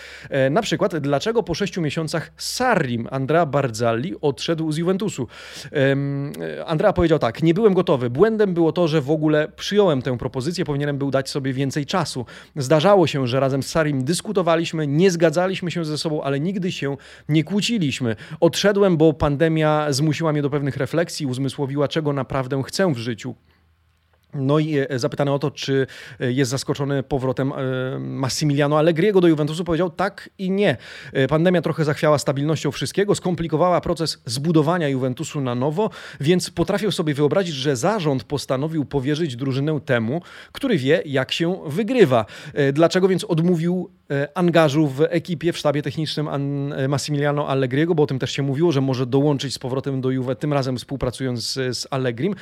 Na 0.50 0.62
przykład, 0.62 0.96
dlaczego 0.96 1.42
po 1.42 1.54
sześciu 1.54 1.80
miesiącach 1.80 2.32
Sarrim 2.36 3.08
Andrea 3.10 3.46
Barzalli 3.46 4.14
odszedł 4.20 4.72
z 4.72 4.76
Juventusu? 4.76 5.28
Andrea 6.66 6.92
powiedział 6.92 7.18
tak, 7.18 7.42
nie 7.42 7.54
byłem 7.54 7.74
gotowy. 7.74 8.10
Błędem 8.10 8.54
było 8.54 8.72
to, 8.72 8.88
że 8.88 9.00
w 9.00 9.10
ogóle 9.10 9.48
przyjąłem 9.56 10.02
tę 10.02 10.18
propozycję, 10.18 10.64
powinienem 10.64 10.98
był 10.98 11.10
dać 11.10 11.30
sobie 11.30 11.52
więcej 11.52 11.86
czasu. 11.86 12.26
Zdarzało 12.56 13.06
się, 13.06 13.26
że 13.26 13.40
razem 13.40 13.62
z 13.62 13.68
Sarim 13.68 14.04
dyskutowaliśmy, 14.04 14.86
nie 14.86 15.10
zgadzaliśmy 15.10 15.70
się 15.70 15.84
ze 15.84 15.98
sobą, 15.98 16.22
ale 16.22 16.40
nigdy 16.40 16.72
się 16.72 16.96
nie 17.28 17.44
kłóciliśmy. 17.44 18.16
Odszedłem, 18.40 18.96
bo 18.96 19.12
pandemia 19.12 19.92
zmusiła 19.92 20.32
mnie 20.32 20.42
do 20.42 20.50
pewnych 20.50 20.76
refleksji, 20.76 21.26
uzmysłowiła, 21.26 21.88
czego 21.88 22.12
naprawdę 22.12 22.62
chcę 22.62 22.92
w 22.92 22.98
życiu. 22.98 23.34
No 24.34 24.58
i 24.58 24.78
e, 24.78 24.98
zapytany 24.98 25.32
o 25.32 25.38
to, 25.38 25.50
czy 25.50 25.86
e, 26.20 26.32
jest 26.32 26.50
zaskoczony 26.50 27.02
powrotem 27.02 27.52
e, 27.52 27.98
Massimiliano 27.98 28.78
Allegriego 28.78 29.20
do 29.20 29.28
Juventusu, 29.28 29.64
powiedział 29.64 29.90
tak 29.90 30.30
i 30.38 30.50
nie. 30.50 30.76
Pandemia 31.28 31.62
trochę 31.62 31.84
zachwiała 31.84 32.18
stabilnością 32.18 32.70
wszystkiego, 32.70 33.14
skomplikowała 33.14 33.80
proces 33.80 34.22
zbudowania 34.24 34.88
Juventusu 34.88 35.40
na 35.40 35.54
nowo, 35.54 35.90
więc 36.20 36.50
potrafię 36.50 36.92
sobie 36.92 37.14
wyobrazić, 37.14 37.54
że 37.54 37.76
zarząd 37.76 38.24
postanowił 38.24 38.84
powierzyć 38.84 39.36
drużynę 39.36 39.80
temu, 39.84 40.22
który 40.52 40.78
wie, 40.78 41.02
jak 41.06 41.32
się 41.32 41.60
wygrywa. 41.66 42.24
Dlaczego 42.72 43.08
więc 43.08 43.24
odmówił 43.24 43.90
angażu 44.34 44.86
w 44.88 45.02
ekipie, 45.02 45.52
w 45.52 45.58
sztabie 45.58 45.82
technicznym 45.82 46.28
Massimiliano 46.88 47.48
Allegriego, 47.48 47.94
bo 47.94 48.02
o 48.02 48.06
tym 48.06 48.18
też 48.18 48.32
się 48.32 48.42
mówiło, 48.42 48.72
że 48.72 48.80
może 48.80 49.06
dołączyć 49.06 49.54
z 49.54 49.58
powrotem 49.58 50.00
do 50.00 50.10
Juve, 50.10 50.36
tym 50.38 50.52
razem 50.52 50.76
współpracując 50.76 51.52
z, 51.52 51.78
z 51.78 51.86
Allegrim. 51.90 52.34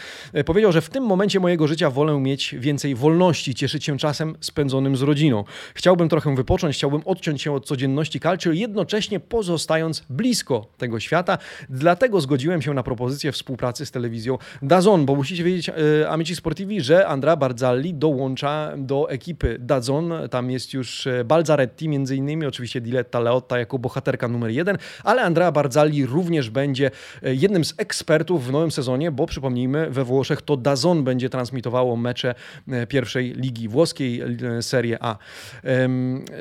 Powiedział, 0.46 0.72
że 0.72 0.80
w 0.80 0.90
tym 0.90 1.04
momencie 1.04 1.40
mojego 1.40 1.66
życia 1.66 1.75
życia 1.76 1.90
wolę 1.90 2.20
mieć 2.20 2.54
więcej 2.58 2.94
wolności, 2.94 3.54
cieszyć 3.54 3.84
się 3.84 3.98
czasem 3.98 4.36
spędzonym 4.40 4.96
z 4.96 5.02
rodziną. 5.02 5.44
Chciałbym 5.74 6.08
trochę 6.08 6.34
wypocząć, 6.34 6.76
chciałbym 6.76 7.02
odciąć 7.04 7.42
się 7.42 7.52
od 7.52 7.66
codzienności 7.66 8.20
calcio, 8.20 8.52
jednocześnie 8.52 9.20
pozostając 9.20 10.02
blisko 10.10 10.66
tego 10.78 11.00
świata. 11.00 11.38
Dlatego 11.68 12.20
zgodziłem 12.20 12.62
się 12.62 12.74
na 12.74 12.82
propozycję 12.82 13.32
współpracy 13.32 13.86
z 13.86 13.90
telewizją 13.90 14.38
Dazon, 14.62 15.06
bo 15.06 15.14
musicie 15.14 15.44
wiedzieć, 15.44 15.68
e, 15.68 15.74
amici 16.08 16.36
sportivi, 16.36 16.80
że 16.80 17.06
Andrea 17.06 17.36
Barzalli 17.36 17.94
dołącza 17.94 18.72
do 18.76 19.10
ekipy 19.10 19.56
Dazon. 19.60 20.12
Tam 20.30 20.50
jest 20.50 20.72
już 20.72 21.06
e, 21.06 21.24
Balzaretti, 21.24 21.88
między 21.88 22.16
innymi, 22.16 22.46
oczywiście 22.46 22.80
Diletta 22.80 23.20
Leotta 23.20 23.58
jako 23.58 23.78
bohaterka 23.78 24.28
numer 24.28 24.50
jeden, 24.50 24.78
ale 25.04 25.22
Andrea 25.22 25.52
Barzalli 25.52 26.06
również 26.06 26.50
będzie 26.50 26.90
e, 27.22 27.34
jednym 27.34 27.64
z 27.64 27.74
ekspertów 27.76 28.46
w 28.46 28.52
nowym 28.52 28.70
sezonie, 28.70 29.10
bo 29.10 29.26
przypomnijmy, 29.26 29.90
we 29.90 30.04
Włoszech 30.04 30.42
to 30.42 30.56
Dazon 30.56 31.04
będzie 31.04 31.28
transmitował 31.30 31.65
transmitowało 31.66 31.96
mecze 31.96 32.34
e, 32.68 32.86
pierwszej 32.86 33.32
ligi 33.32 33.68
włoskiej, 33.68 34.22
e, 34.22 34.62
Serie 34.62 34.98
A. 35.00 35.16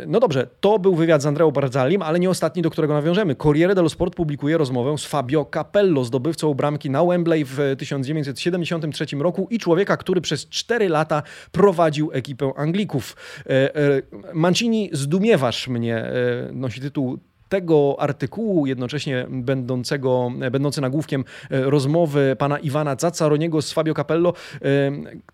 No 0.07 0.19
dobrze, 0.19 0.47
to 0.59 0.79
był 0.79 0.95
wywiad 0.95 1.21
z 1.21 1.25
Andreą 1.25 1.51
Barzalim, 1.51 2.01
ale 2.01 2.19
nie 2.19 2.29
ostatni, 2.29 2.61
do 2.61 2.69
którego 2.69 2.93
nawiążemy. 2.93 3.35
Corriere 3.35 3.75
dello 3.75 3.89
Sport 3.89 4.15
publikuje 4.15 4.57
rozmowę 4.57 4.97
z 4.97 5.05
Fabio 5.05 5.45
Capello, 5.53 6.03
zdobywcą 6.03 6.53
bramki 6.53 6.89
na 6.89 7.05
Wembley 7.05 7.45
w 7.45 7.75
1973 7.77 9.05
roku 9.19 9.47
i 9.49 9.59
człowieka, 9.59 9.97
który 9.97 10.21
przez 10.21 10.49
4 10.49 10.89
lata 10.89 11.23
prowadził 11.51 12.11
ekipę 12.13 12.51
Anglików. 12.55 13.15
E, 13.49 13.71
Mancini, 14.33 14.89
zdumiewasz 14.93 15.67
mnie, 15.67 16.11
nosi 16.51 16.81
tytuł 16.81 17.19
tego 17.55 17.95
artykułu, 17.99 18.65
jednocześnie 18.65 19.27
będącego, 19.29 20.31
będący 20.51 20.81
nagłówkiem 20.81 21.25
rozmowy 21.49 22.35
pana 22.39 22.59
Iwana 22.59 22.95
Zaccaroniego 22.99 23.61
z 23.61 23.71
Fabio 23.71 23.93
Capello, 23.93 24.33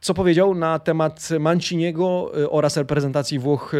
co 0.02 0.14
powiedział 0.14 0.56
na 0.56 0.80
temat 0.80 1.30
Manciniego 1.40 2.32
oraz 2.50 2.78
reprezentacji 2.78 3.40
Włoch 3.40 3.72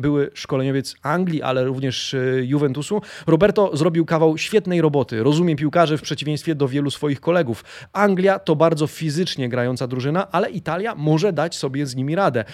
były 0.00 0.30
szkoleniowiec 0.34 0.96
Anglii, 1.02 1.42
ale 1.42 1.64
również 1.64 2.16
Juventusu. 2.42 3.00
Roberto 3.26 3.76
zrobił 3.76 4.04
kawał 4.04 4.38
świetnej 4.38 4.80
roboty. 4.80 5.22
Rozumie 5.22 5.56
piłkarzy 5.56 5.98
w 5.98 6.02
przeciwieństwie 6.02 6.54
do 6.54 6.68
wielu 6.68 6.90
swoich 6.90 7.20
kolegów. 7.20 7.64
Anglia 7.92 8.38
to 8.38 8.56
bardzo 8.56 8.86
fizycznie 8.86 9.48
grająca 9.48 9.86
drużyna, 9.86 10.32
ale 10.32 10.50
Italia 10.50 10.94
może 10.94 11.32
dać 11.32 11.56
sobie 11.56 11.86
z 11.86 11.96
nimi 11.96 12.14
radę. 12.14 12.44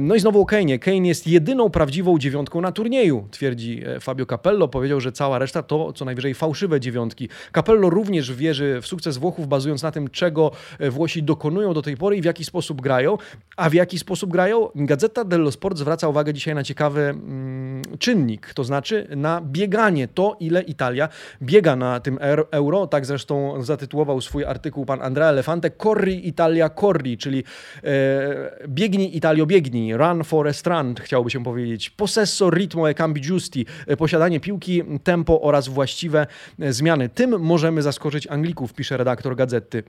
No 0.00 0.14
i 0.14 0.20
znowu 0.20 0.40
o 0.40 0.46
Kane. 0.46 0.78
Kane 0.78 1.06
jest 1.06 1.26
jedyną 1.26 1.70
prawdziwą 1.70 2.18
dziewiątką 2.18 2.60
na 2.60 2.72
turnieju, 2.72 3.28
twierdzi 3.30 3.82
e, 3.86 4.00
Fabio 4.00 4.26
Capello. 4.26 4.68
Powiedział, 4.80 5.00
że 5.00 5.12
cała 5.12 5.38
reszta 5.38 5.62
to 5.62 5.92
co 5.92 6.04
najwyżej 6.04 6.34
fałszywe 6.34 6.80
dziewiątki. 6.80 7.28
Capello 7.54 7.90
również 7.90 8.32
wierzy 8.32 8.78
w 8.82 8.86
sukces 8.86 9.16
Włochów, 9.16 9.48
bazując 9.48 9.82
na 9.82 9.90
tym, 9.90 10.08
czego 10.08 10.50
e, 10.78 10.90
Włosi 10.90 11.22
dokonują 11.22 11.74
do 11.74 11.82
tej 11.82 11.96
pory 11.96 12.16
i 12.16 12.20
w 12.20 12.24
jaki 12.24 12.44
sposób 12.44 12.80
grają. 12.80 13.18
A 13.56 13.70
w 13.70 13.74
jaki 13.74 13.98
sposób 13.98 14.30
grają? 14.30 14.68
Gazeta 14.74 15.24
dello 15.24 15.52
Sport 15.52 15.78
zwraca 15.78 16.08
uwagę 16.08 16.34
dzisiaj 16.34 16.54
na 16.54 16.64
ciekawy 16.64 17.00
mm, 17.00 17.82
czynnik, 17.98 18.54
to 18.54 18.64
znaczy 18.64 19.06
na 19.16 19.40
bieganie. 19.40 20.08
To, 20.08 20.36
ile 20.40 20.62
Italia 20.62 21.08
biega 21.42 21.76
na 21.76 22.00
tym 22.00 22.18
euro. 22.50 22.86
Tak 22.86 23.06
zresztą 23.06 23.62
zatytułował 23.62 24.20
swój 24.20 24.44
artykuł 24.44 24.84
pan 24.84 25.02
Andrea 25.02 25.28
Elefante. 25.28 25.70
Corri 25.70 26.28
Italia 26.28 26.70
Corri, 26.70 27.18
czyli 27.18 27.44
e, 27.84 28.66
biegnij 28.68 29.16
Italio 29.16 29.46
biegnij, 29.46 29.96
run 29.96 30.24
for 30.24 30.48
a 30.48 30.52
strand, 30.52 31.00
chciałoby 31.00 31.30
się 31.30 31.44
powiedzieć. 31.44 31.90
Possesso, 31.90 32.50
ritmo 32.50 32.90
e 32.90 32.94
cambi 32.94 33.20
giusti, 33.20 33.66
e, 33.86 33.96
posiadanie 33.96 34.40
piłki, 34.40 34.59
tempo 35.02 35.40
oraz 35.40 35.68
właściwe 35.68 36.26
e, 36.60 36.72
zmiany. 36.72 37.08
Tym 37.08 37.40
możemy 37.40 37.82
zaskoczyć 37.82 38.26
Anglików, 38.26 38.74
pisze 38.74 38.96
redaktor 38.96 39.36
gazety. 39.36 39.82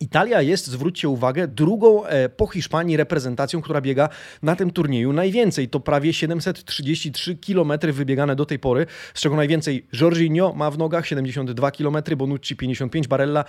Italia 0.00 0.42
jest, 0.42 0.66
zwróćcie 0.66 1.08
uwagę, 1.08 1.48
drugą 1.48 2.04
e, 2.04 2.28
po 2.28 2.46
Hiszpanii 2.46 2.96
reprezentacją, 2.96 3.62
która 3.62 3.80
biega 3.80 4.08
na 4.42 4.56
tym 4.56 4.70
turnieju 4.70 5.12
najwięcej. 5.12 5.68
To 5.68 5.80
prawie 5.80 6.12
733 6.12 7.36
km 7.36 7.72
wybiegane 7.92 8.36
do 8.36 8.46
tej 8.46 8.58
pory, 8.58 8.86
z 9.14 9.20
czego 9.20 9.36
najwięcej 9.36 9.86
Jorginho 10.00 10.52
ma 10.52 10.70
w 10.70 10.78
nogach 10.78 11.06
72 11.06 11.70
km, 11.70 11.96
Bonucci 12.16 12.56
55, 12.56 13.08
Barella 13.08 13.44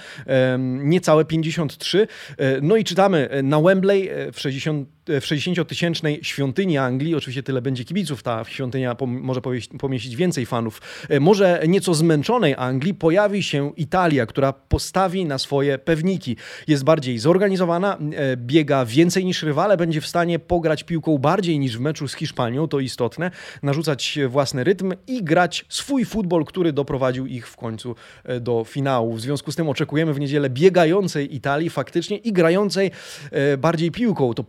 niecałe 0.84 1.26
53. 1.26 2.08
E, 2.38 2.62
no 2.62 2.76
i 2.76 2.84
czytamy 2.84 3.30
na 3.44 3.62
Wembley 3.62 4.10
w 4.34 4.40
60 4.40 4.90
w 5.10 5.24
60-tysięcznej 5.24 6.24
świątyni 6.24 6.78
Anglii, 6.78 7.16
oczywiście 7.16 7.44
tyle 7.44 7.62
będzie 7.62 7.86
kibiców, 7.86 8.24
ta 8.24 8.44
świątynia 8.44 8.96
może 9.08 9.42
pomieścić 9.80 10.16
więcej 10.16 10.46
fanów, 10.46 10.82
może 11.20 11.64
nieco 11.68 11.94
zmęczonej 11.94 12.56
Anglii 12.58 12.94
pojawi 12.94 13.44
się 13.44 13.72
Italia, 13.78 14.26
która 14.26 14.54
postawi 14.54 15.26
na 15.26 15.38
swoje 15.38 15.78
pewniki 15.78 16.36
jest 16.68 16.84
bardziej 16.84 17.20
zorganizowana, 17.20 17.98
e, 17.98 18.38
biega 18.38 18.86
więcej 18.86 19.26
niż 19.26 19.44
rywale, 19.44 19.78
będzie 19.78 20.02
w 20.02 20.08
stanie 20.08 20.40
pograć 20.40 20.84
piłką 20.84 21.18
bardziej 21.18 21.60
niż 21.60 21.78
w 21.78 21.80
meczu 21.80 22.08
z 22.08 22.14
Hiszpanią, 22.14 22.68
to 22.68 22.80
istotne, 22.80 23.32
narzucać 23.64 24.20
własny 24.28 24.64
rytm 24.64 24.94
i 25.08 25.24
grać 25.24 25.66
swój 25.70 26.06
futbol, 26.06 26.46
który 26.46 26.74
doprowadził 26.74 27.26
ich 27.26 27.48
w 27.48 27.58
końcu 27.58 27.96
e, 28.24 28.40
do 28.40 28.64
finału. 28.64 29.14
W 29.14 29.22
związku 29.22 29.52
z 29.52 29.56
tym 29.56 29.70
oczekujemy 29.70 30.14
w 30.14 30.20
niedzielę 30.20 30.50
biegającej 30.50 31.36
Italii 31.36 31.70
faktycznie 31.70 32.18
i 32.18 32.34
grającej 32.34 32.92
e, 33.32 33.58
bardziej 33.58 33.92
piłką. 33.92 34.34
To 34.34 34.44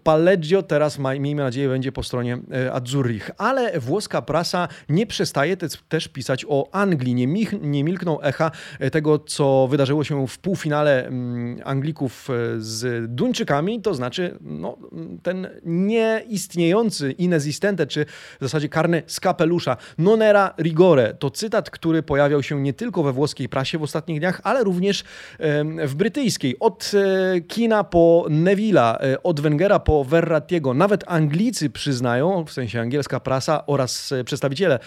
Teraz, 0.69 0.99
miejmy 0.99 1.43
nadzieję, 1.43 1.69
będzie 1.69 1.93
po 1.93 2.03
stronie 2.03 2.39
Azzurrich. 2.73 3.31
Ale 3.39 3.81
włoska 3.81 4.23
prasa 4.23 4.69
nie 4.89 5.07
przestaje 5.07 5.57
też 5.89 6.09
pisać 6.09 6.47
o 6.49 6.69
Anglii. 6.73 7.15
Nie, 7.15 7.27
nie 7.61 7.85
milkną 7.85 8.21
echa 8.21 8.51
tego, 8.93 9.19
co 9.19 9.69
wydarzyło 9.71 10.05
się 10.05 10.27
w 10.27 10.39
półfinale 10.39 11.11
Anglii 11.65 11.91
Anglików 11.91 12.29
e, 12.31 12.35
z 12.59 13.11
Duńczykami, 13.15 13.83
to 13.83 13.95
znaczy 13.95 14.39
no, 14.41 14.77
ten 15.23 15.49
nieistniejący 15.65 17.13
inesistente, 17.13 17.87
czy 17.87 18.05
w 18.41 18.43
zasadzie 18.45 18.69
karny 18.69 19.03
z 19.07 19.21
kapelusza, 19.21 19.77
non 19.99 20.23
era 20.23 20.55
rigore. 20.59 21.15
To 21.15 21.31
cytat, 21.31 21.71
który 21.71 22.03
pojawiał 22.03 22.43
się 22.43 22.63
nie 22.63 22.73
tylko 22.73 23.03
we 23.03 23.13
włoskiej 23.13 23.49
prasie 23.49 23.79
w 23.79 23.83
ostatnich 23.83 24.21
dniach, 24.21 24.41
ale 24.45 24.65
również 24.65 25.05
w 25.85 25.95
brytyjskiej. 25.95 26.59
Od 26.61 26.93
e, 26.95 27.41
Kina 27.41 27.85
po 27.85 28.27
Neville'a, 28.29 28.97
e, 29.01 29.23
od 29.23 29.41
Wengera 29.41 29.79
po 29.79 30.05
Verrattiego. 30.41 30.75
Nawet 30.75 31.05
Anglicy 31.07 31.71
przyznają, 31.71 32.45
w 32.45 32.53
sensie 32.53 32.81
angielska 32.81 33.21
prasa 33.21 33.67
oraz 33.67 34.15
przedstawiciele 34.25 34.79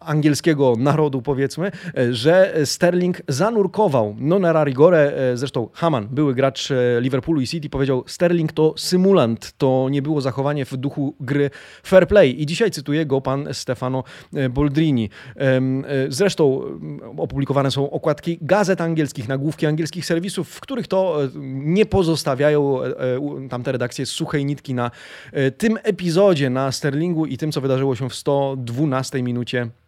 angielskiego 0.00 0.74
narodu, 0.78 1.22
powiedzmy, 1.22 1.72
że 2.10 2.54
Sterling 2.64 3.22
zanurkował 3.28 4.16
non 4.18 4.44
era 4.44 4.64
rigore 4.64 5.12
zresztą 5.34 5.68
Haman, 5.72 6.08
były 6.10 6.34
gracz 6.34 6.70
e, 6.70 7.00
Liverpoolu 7.00 7.40
i 7.40 7.46
City, 7.46 7.68
powiedział: 7.68 8.04
Sterling 8.06 8.52
to 8.52 8.74
symulant, 8.76 9.52
to 9.58 9.88
nie 9.90 10.02
było 10.02 10.20
zachowanie 10.20 10.64
w 10.64 10.76
duchu 10.76 11.14
gry 11.20 11.50
fair 11.82 12.08
play. 12.08 12.42
I 12.42 12.46
dzisiaj 12.46 12.70
cytuje 12.70 13.06
go 13.06 13.20
pan 13.20 13.48
Stefano 13.52 14.04
e, 14.34 14.48
Boldrini. 14.48 15.10
E, 15.36 15.60
zresztą 16.08 16.62
opublikowane 17.16 17.70
są 17.70 17.90
okładki 17.90 18.38
gazet 18.40 18.80
angielskich, 18.80 19.28
nagłówki 19.28 19.66
angielskich 19.66 20.06
serwisów, 20.06 20.48
w 20.48 20.60
których 20.60 20.88
to 20.88 21.18
nie 21.44 21.86
pozostawiają 21.86 22.80
tamte 23.50 23.72
redakcje 23.72 23.85
suchej 24.06 24.44
nitki 24.44 24.74
na 24.74 24.90
tym 25.58 25.78
epizodzie, 25.82 26.50
na 26.50 26.72
Sterlingu 26.72 27.26
i 27.26 27.36
tym, 27.36 27.52
co 27.52 27.60
wydarzyło 27.60 27.96
się 27.96 28.08
w 28.08 28.14
112 28.14 29.22
minucie 29.22 29.56
E, 29.60 29.85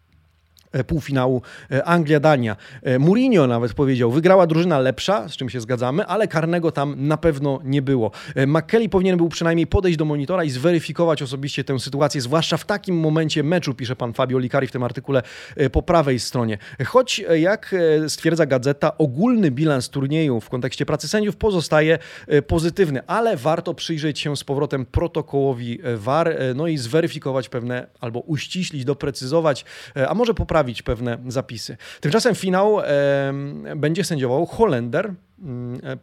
półfinału 0.87 1.41
e, 1.71 1.83
Anglia-Dania. 1.83 2.55
E, 2.83 2.99
Mourinho 2.99 3.47
nawet 3.47 3.73
powiedział, 3.73 4.11
wygrała 4.11 4.47
drużyna 4.47 4.79
lepsza, 4.79 5.29
z 5.29 5.31
czym 5.31 5.49
się 5.49 5.61
zgadzamy, 5.61 6.05
ale 6.05 6.27
karnego 6.27 6.71
tam 6.71 7.07
na 7.07 7.17
pewno 7.17 7.59
nie 7.63 7.81
było. 7.81 8.11
McKelly 8.47 8.89
powinien 8.89 9.17
był 9.17 9.29
przynajmniej 9.29 9.67
podejść 9.67 9.97
do 9.97 10.05
monitora 10.05 10.43
i 10.43 10.49
zweryfikować 10.49 11.21
osobiście 11.21 11.63
tę 11.63 11.79
sytuację, 11.79 12.21
zwłaszcza 12.21 12.57
w 12.57 12.65
takim 12.65 12.99
momencie 12.99 13.43
meczu, 13.43 13.73
pisze 13.73 13.95
pan 13.95 14.13
Fabio 14.13 14.39
Licari 14.39 14.67
w 14.67 14.71
tym 14.71 14.83
artykule 14.83 15.23
po 15.71 15.81
prawej 15.81 16.19
stronie. 16.19 16.57
Choć, 16.85 17.23
jak 17.35 17.75
stwierdza 18.07 18.45
gazeta, 18.45 18.97
ogólny 18.97 19.51
bilans 19.51 19.89
turnieju 19.89 20.41
w 20.41 20.49
kontekście 20.49 20.85
pracy 20.85 21.07
sędziów 21.07 21.35
pozostaje 21.35 21.99
pozytywny, 22.47 23.07
ale 23.07 23.37
warto 23.37 23.73
przyjrzeć 23.73 24.19
się 24.19 24.37
z 24.37 24.43
powrotem 24.43 24.85
protokołowi 24.85 25.79
VAR, 25.95 26.35
no 26.55 26.67
i 26.67 26.77
zweryfikować 26.77 27.49
pewne, 27.49 27.87
albo 27.99 28.19
uściślić, 28.19 28.85
doprecyzować, 28.85 29.65
a 30.07 30.13
może 30.13 30.33
poprawić 30.33 30.58
poprawić 30.59 30.81
pewne 30.81 31.17
zapisy. 31.27 31.77
Tymczasem 32.01 32.35
finał 32.35 32.79
e, 32.79 32.85
będzie 33.75 34.03
sędziował 34.03 34.45
Holender, 34.45 35.13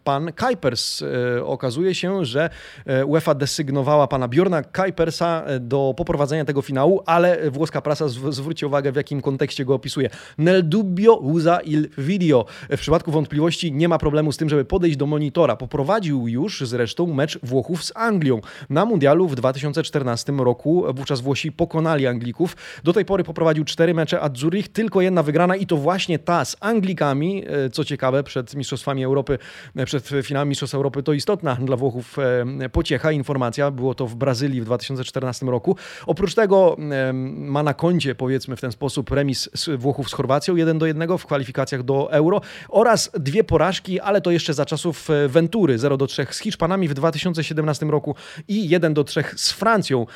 pan 0.04 0.32
Kuipers. 0.32 1.02
E, 1.02 1.44
okazuje 1.44 1.94
się, 1.94 2.24
że 2.24 2.50
e, 2.86 3.06
UEFA 3.06 3.34
desygnowała 3.34 4.06
pana 4.06 4.28
Bjorna 4.28 4.62
Kuipersa 4.62 5.42
e, 5.46 5.60
do 5.60 5.94
poprowadzenia 5.96 6.44
tego 6.44 6.62
finału, 6.62 7.02
ale 7.06 7.50
włoska 7.50 7.80
prasa 7.80 8.08
zwróci 8.08 8.66
uwagę, 8.66 8.92
w 8.92 8.96
jakim 8.96 9.22
kontekście 9.22 9.64
go 9.64 9.74
opisuje. 9.74 10.10
Nel 10.38 10.68
dubbio 10.68 11.14
usa 11.14 11.60
il 11.60 11.88
video. 11.98 12.44
W 12.70 12.80
przypadku 12.80 13.10
wątpliwości 13.10 13.72
nie 13.72 13.88
ma 13.88 13.98
problemu 13.98 14.32
z 14.32 14.36
tym, 14.36 14.48
żeby 14.48 14.64
podejść 14.64 14.96
do 14.96 15.06
monitora. 15.06 15.56
Poprowadził 15.56 16.28
już 16.28 16.60
zresztą 16.60 17.06
mecz 17.06 17.38
Włochów 17.42 17.84
z 17.84 17.92
Anglią. 17.94 18.40
Na 18.70 18.84
mundialu 18.84 19.28
w 19.28 19.34
2014 19.34 20.32
roku 20.32 20.84
wówczas 20.94 21.20
Włosi 21.20 21.52
pokonali 21.52 22.06
Anglików. 22.06 22.56
Do 22.84 22.92
tej 22.92 23.04
pory 23.04 23.24
poprowadził 23.24 23.64
cztery 23.64 23.94
mecze, 23.94 24.20
a 24.20 24.30
Zurich 24.34 24.68
tylko 24.68 25.00
jedna 25.00 25.22
wygrana 25.22 25.56
i 25.56 25.66
to 25.66 25.76
właśnie 25.76 26.18
ta 26.18 26.44
z 26.44 26.56
Anglikami, 26.60 27.44
co 27.72 27.84
ciekawe, 27.84 28.22
przed 28.22 28.54
Mistrzostwami 28.54 29.04
Europy 29.04 29.25
Europy, 29.30 29.38
przed 29.84 30.08
finałem 30.22 30.48
Mistrzostw 30.48 30.74
Europy, 30.74 31.02
to 31.02 31.12
istotna 31.12 31.54
dla 31.54 31.76
Włochów 31.76 32.16
e, 32.60 32.68
pociecha, 32.68 33.12
informacja. 33.12 33.70
Było 33.70 33.94
to 33.94 34.06
w 34.06 34.14
Brazylii 34.14 34.60
w 34.60 34.64
2014 34.64 35.46
roku. 35.46 35.76
Oprócz 36.06 36.34
tego 36.34 36.76
e, 36.78 37.12
ma 37.12 37.62
na 37.62 37.74
koncie, 37.74 38.14
powiedzmy 38.14 38.56
w 38.56 38.60
ten 38.60 38.72
sposób, 38.72 39.10
remis 39.10 39.48
Włochów 39.78 40.10
z 40.10 40.12
Chorwacją 40.12 40.56
1 40.56 40.78
do 40.78 40.86
1 40.86 41.18
w 41.18 41.26
kwalifikacjach 41.26 41.82
do 41.82 42.12
Euro 42.12 42.40
oraz 42.68 43.10
dwie 43.14 43.44
porażki, 43.44 44.00
ale 44.00 44.20
to 44.20 44.30
jeszcze 44.30 44.54
za 44.54 44.66
czasów 44.66 45.10
e, 45.10 45.28
Ventury 45.28 45.78
0 45.78 45.96
do 45.96 46.06
3 46.06 46.26
z 46.30 46.38
Hiszpanami 46.38 46.88
w 46.88 46.94
2017 46.94 47.86
roku 47.86 48.14
i 48.48 48.68
1 48.68 48.94
do 48.94 49.04
3 49.04 49.24
z 49.36 49.52
Francją 49.52 50.06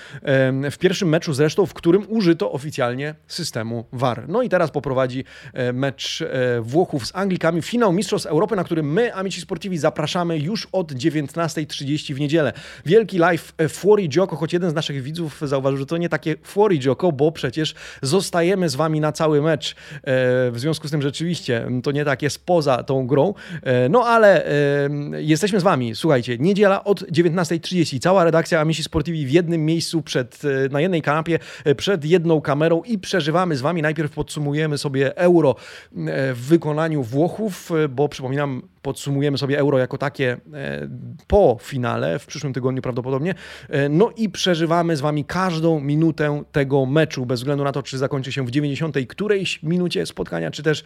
w 0.71 0.79
pierwszym 0.79 1.09
meczu 1.09 1.33
zresztą, 1.33 1.67
w 1.67 1.75
którym 1.75 2.07
użyto 2.09 2.53
oficjalnie 2.53 3.15
systemu 3.27 3.85
VAR. 3.93 4.29
No 4.29 4.43
i 4.43 4.49
teraz 4.49 4.71
poprowadzi 4.71 5.25
mecz 5.73 6.25
Włochów 6.61 7.07
z 7.07 7.17
Anglikami, 7.17 7.63
finał 7.63 7.93
Mistrzostw 7.93 8.27
Europy, 8.27 8.57
na 8.57 8.65
którym 8.65 8.93
my 8.93 9.00
My, 9.01 9.15
Amici 9.15 9.41
Sportivi, 9.41 9.79
zapraszamy 9.79 10.39
już 10.39 10.69
od 10.73 10.93
19.30 10.93 12.15
w 12.15 12.21
niedzielę. 12.21 12.53
Wielki 12.87 13.19
live 13.19 13.53
Fuori 13.69 14.09
Gioco, 14.09 14.37
choć 14.37 14.53
jeden 14.53 14.71
z 14.71 14.75
naszych 14.75 15.03
widzów 15.03 15.41
zauważył, 15.43 15.79
że 15.79 15.87
to 15.87 15.97
nie 15.97 16.09
takie 16.09 16.37
Fuori 16.43 16.79
Gioco, 16.79 17.13
bo 17.13 17.33
przecież 17.33 17.75
zostajemy 18.03 18.69
z 18.69 18.75
wami 18.75 19.01
na 19.01 19.13
cały 19.13 19.43
mecz. 19.43 19.75
W 20.53 20.55
związku 20.57 20.89
z 20.89 20.91
tym 20.91 21.03
rzeczywiście 21.03 21.67
to 21.83 21.93
nie 21.93 22.05
tak 22.05 22.23
jest 22.23 22.47
poza 22.47 22.83
tą 22.83 23.07
grą. 23.07 23.35
No 23.91 24.05
ale 24.05 24.49
jesteśmy 25.19 25.61
z 25.61 25.63
wami. 25.63 25.95
Słuchajcie, 25.95 26.39
niedziela 26.39 26.85
od 26.85 27.03
19.30. 27.03 27.99
Cała 27.99 28.25
redakcja 28.25 28.61
Amici 28.61 28.83
Sportivi 28.83 29.27
w 29.27 29.31
jednym 29.31 29.65
miejscu 29.65 30.03
przed, 30.03 30.43
na 30.71 30.81
jednej 30.81 31.03
kanapie, 31.03 31.39
przed 31.77 32.05
jedną 32.05 32.41
kamerą 32.41 32.83
i 32.83 32.99
przeżywamy 32.99 33.57
z 33.57 33.61
wami. 33.61 33.83
Najpierw 33.83 34.13
podsumujemy 34.13 34.79
sobie 34.79 35.17
euro 35.17 35.57
w 36.35 36.47
wykonaniu 36.49 37.03
Włochów, 37.03 37.71
bo 37.89 38.09
przypominam, 38.09 38.63
podsumujemy 38.91 39.39
sobie 39.39 39.59
euro 39.59 39.79
jako 39.79 39.99
takie 39.99 40.37
e, 40.55 40.89
po 41.27 41.59
finale, 41.63 42.19
w 42.19 42.27
przyszłym 42.27 42.53
tygodniu 42.53 42.83
prawdopodobnie. 42.83 43.35
E, 43.69 43.89
no 43.89 44.11
i 44.17 44.29
przeżywamy 44.29 44.97
z 44.97 45.01
Wami 45.01 45.25
każdą 45.25 45.81
minutę 45.81 46.43
tego 46.53 46.87
meczu, 46.87 47.27
bez 47.27 47.41
względu 47.41 47.65
na 47.65 47.73
to, 47.73 47.83
czy 47.83 47.99
zakończy 47.99 48.33
się 48.33 48.47
w 48.47 48.51
90 48.51 48.97
którejś 49.09 49.63
minucie 49.63 50.07
spotkania, 50.07 50.51
czy 50.51 50.63
też 50.63 50.85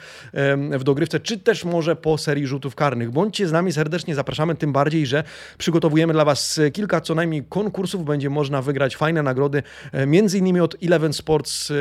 w 0.78 0.80
dogrywce, 0.84 1.20
czy 1.20 1.38
też 1.38 1.64
może 1.64 1.96
po 1.96 2.18
serii 2.18 2.46
rzutów 2.46 2.74
karnych. 2.74 3.10
Bądźcie 3.10 3.48
z 3.48 3.52
nami 3.52 3.72
serdecznie, 3.72 4.14
zapraszamy, 4.14 4.54
tym 4.54 4.72
bardziej, 4.72 5.06
że 5.06 5.24
przygotowujemy 5.58 6.12
dla 6.12 6.24
Was 6.24 6.60
kilka 6.72 7.00
co 7.00 7.14
najmniej 7.14 7.44
konkursów. 7.48 8.04
Będzie 8.04 8.30
można 8.30 8.62
wygrać 8.62 8.96
fajne 8.96 9.22
nagrody, 9.22 9.62
e, 9.92 10.06
między 10.06 10.38
innymi 10.38 10.60
od 10.60 10.76
Eleven 10.82 11.12
Sports 11.12 11.72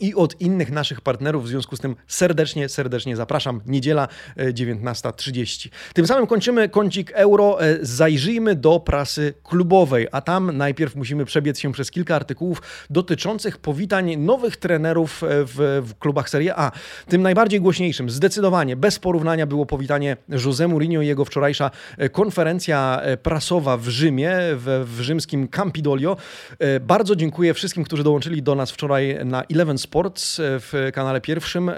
i 0.00 0.14
od 0.14 0.40
innych 0.40 0.70
naszych 0.70 1.00
partnerów. 1.00 1.44
W 1.44 1.48
związku 1.48 1.76
z 1.76 1.80
tym 1.80 1.96
serdecznie, 2.06 2.68
serdecznie 2.68 3.16
zapraszam. 3.16 3.60
Niedziela 3.66 4.08
e, 4.36 4.52
19.30. 4.52 5.68
Tym 5.94 6.06
samym 6.06 6.26
kończymy 6.26 6.68
kącik 6.68 7.12
euro. 7.14 7.62
E, 7.62 7.78
zajrzyjmy 7.82 8.54
do 8.54 8.80
prasy 8.80 9.34
klubowej, 9.42 10.08
a 10.12 10.20
tam 10.20 10.56
najpierw 10.56 10.96
musimy 10.96 11.24
przebiec 11.24 11.58
się 11.58 11.72
przez 11.72 11.90
kilka 11.90 12.16
artykułów 12.16 12.62
dotyczących 12.90 13.58
powitań 13.58 14.16
nowych 14.16 14.56
trenerów 14.56 15.22
e, 15.22 15.26
w, 15.30 15.82
w 15.86 15.98
klubach 15.98 16.30
Serie 16.30 16.56
A. 16.56 16.72
Tym 17.08 17.22
najbardziej 17.22 17.60
głośniejszym, 17.60 18.10
zdecydowanie, 18.10 18.76
bez 18.76 18.98
porównania 18.98 19.46
było 19.46 19.66
powitanie 19.66 20.16
José 20.30 20.68
Mourinho 20.68 21.02
i 21.02 21.06
jego 21.06 21.24
wczorajsza 21.24 21.70
konferencja 22.12 23.00
prasowa 23.22 23.76
w 23.76 23.88
Rzymie, 23.88 24.32
w, 24.38 24.86
w 24.96 25.00
rzymskim 25.00 25.48
Campidoglio. 25.48 26.16
Bardzo 26.80 27.16
dziękuję 27.16 27.54
wszystkim, 27.54 27.84
którzy 27.84 28.04
dołączyli 28.04 28.42
do 28.42 28.54
nas 28.54 28.70
wczoraj 28.70 29.18
na 29.24 29.44
11 29.48 29.83
Sport 29.84 30.18
e, 30.18 30.60
w 30.60 30.90
kanale 30.94 31.20
pierwszym. 31.20 31.68
E, 31.68 31.74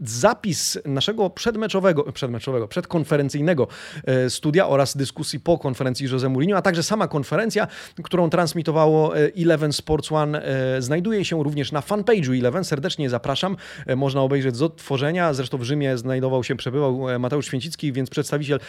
zapis 0.00 0.78
naszego 0.84 1.30
przedmeczowego, 1.30 2.12
przedmeczowego, 2.12 2.68
przedkonferencyjnego 2.68 3.68
e, 4.04 4.30
studia 4.30 4.68
oraz 4.68 4.96
dyskusji 4.96 5.40
po 5.40 5.58
konferencji 5.58 6.08
Jose 6.12 6.28
Mourinho, 6.28 6.56
a 6.56 6.62
także 6.62 6.82
sama 6.82 7.08
konferencja, 7.08 7.66
którą 8.02 8.30
transmitowało 8.30 9.16
Eleven 9.16 9.72
Sports 9.72 10.12
One, 10.12 10.42
znajduje 10.78 11.24
się 11.24 11.44
również 11.44 11.72
na 11.72 11.80
fanpage'u 11.80 12.38
Eleven. 12.38 12.64
Serdecznie 12.64 13.10
zapraszam. 13.10 13.56
Można 13.96 14.22
obejrzeć 14.22 14.56
z 14.56 14.62
odtworzenia. 14.62 15.34
Zresztą 15.34 15.58
w 15.58 15.62
Rzymie 15.62 15.98
znajdował 15.98 16.44
się, 16.44 16.56
przebywał 16.56 17.18
Mateusz 17.18 17.46
Święcicki, 17.46 17.92
więc 17.92 18.10
przedstawiciel 18.10 18.60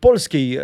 polskiej 0.00 0.58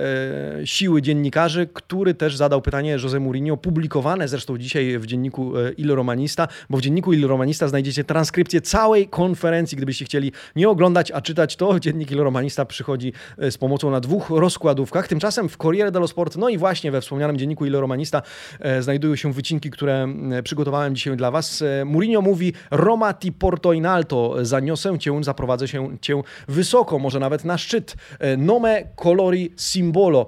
siły 0.64 1.02
dziennikarzy, 1.02 1.68
który 1.72 2.14
też 2.14 2.36
zadał 2.36 2.62
pytanie 2.62 2.96
Jose 3.02 3.20
Mourinho, 3.20 3.56
publikowane 3.56 4.28
zresztą 4.28 4.58
dzisiaj 4.58 4.98
w 4.98 5.06
dzienniku 5.06 5.52
Il 5.76 5.94
Romanista, 5.94 6.48
bo 6.70 6.78
w 6.78 6.80
dzienniku 6.80 7.12
Il 7.12 7.26
Romanista 7.26 7.68
znajdziecie 7.68 8.04
transkrypcję 8.04 8.60
całej 8.60 9.08
konferencji 9.08 9.43
konferencji, 9.44 9.76
gdybyście 9.76 10.04
chcieli 10.04 10.32
nie 10.56 10.68
oglądać, 10.68 11.10
a 11.10 11.20
czytać, 11.20 11.56
to 11.56 11.80
dziennik 11.80 12.10
Il 12.10 12.18
Romanista 12.18 12.64
przychodzi 12.64 13.12
e, 13.38 13.50
z 13.50 13.58
pomocą 13.58 13.90
na 13.90 14.00
dwóch 14.00 14.30
rozkładówkach. 14.30 15.08
Tymczasem 15.08 15.48
w 15.48 15.56
Corriere 15.56 15.90
dello 15.90 16.08
Sport, 16.08 16.36
no 16.36 16.48
i 16.48 16.58
właśnie 16.58 16.90
we 16.90 17.00
wspomnianym 17.00 17.38
dzienniku 17.38 17.66
Il 17.66 17.76
Romanista 17.76 18.22
e, 18.60 18.82
znajdują 18.82 19.16
się 19.16 19.32
wycinki, 19.32 19.70
które 19.70 20.08
przygotowałem 20.44 20.94
dzisiaj 20.94 21.16
dla 21.16 21.30
Was. 21.30 21.62
E, 21.62 21.84
Mourinho 21.84 22.22
mówi 22.22 22.52
Roma 22.70 23.14
ti 23.14 23.32
porto 23.32 23.72
in 23.72 23.86
alto, 23.86 24.34
zaniosę 24.42 24.98
Cię, 24.98 25.24
zaprowadzę 25.24 25.68
się 25.68 25.96
Cię 26.00 26.22
wysoko, 26.48 26.98
może 26.98 27.20
nawet 27.20 27.44
na 27.44 27.58
szczyt. 27.58 27.96
Nome 28.38 28.84
colori 28.96 29.52
simbolo, 29.56 30.26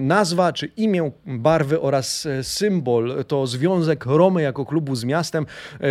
nazwa 0.00 0.52
czy 0.52 0.66
imię 0.66 1.10
barwy 1.26 1.80
oraz 1.80 2.28
symbol 2.42 3.24
to 3.28 3.46
związek 3.46 4.06
Romy 4.06 4.42
jako 4.42 4.64
klubu 4.64 4.96
z 4.96 5.04
miastem. 5.04 5.46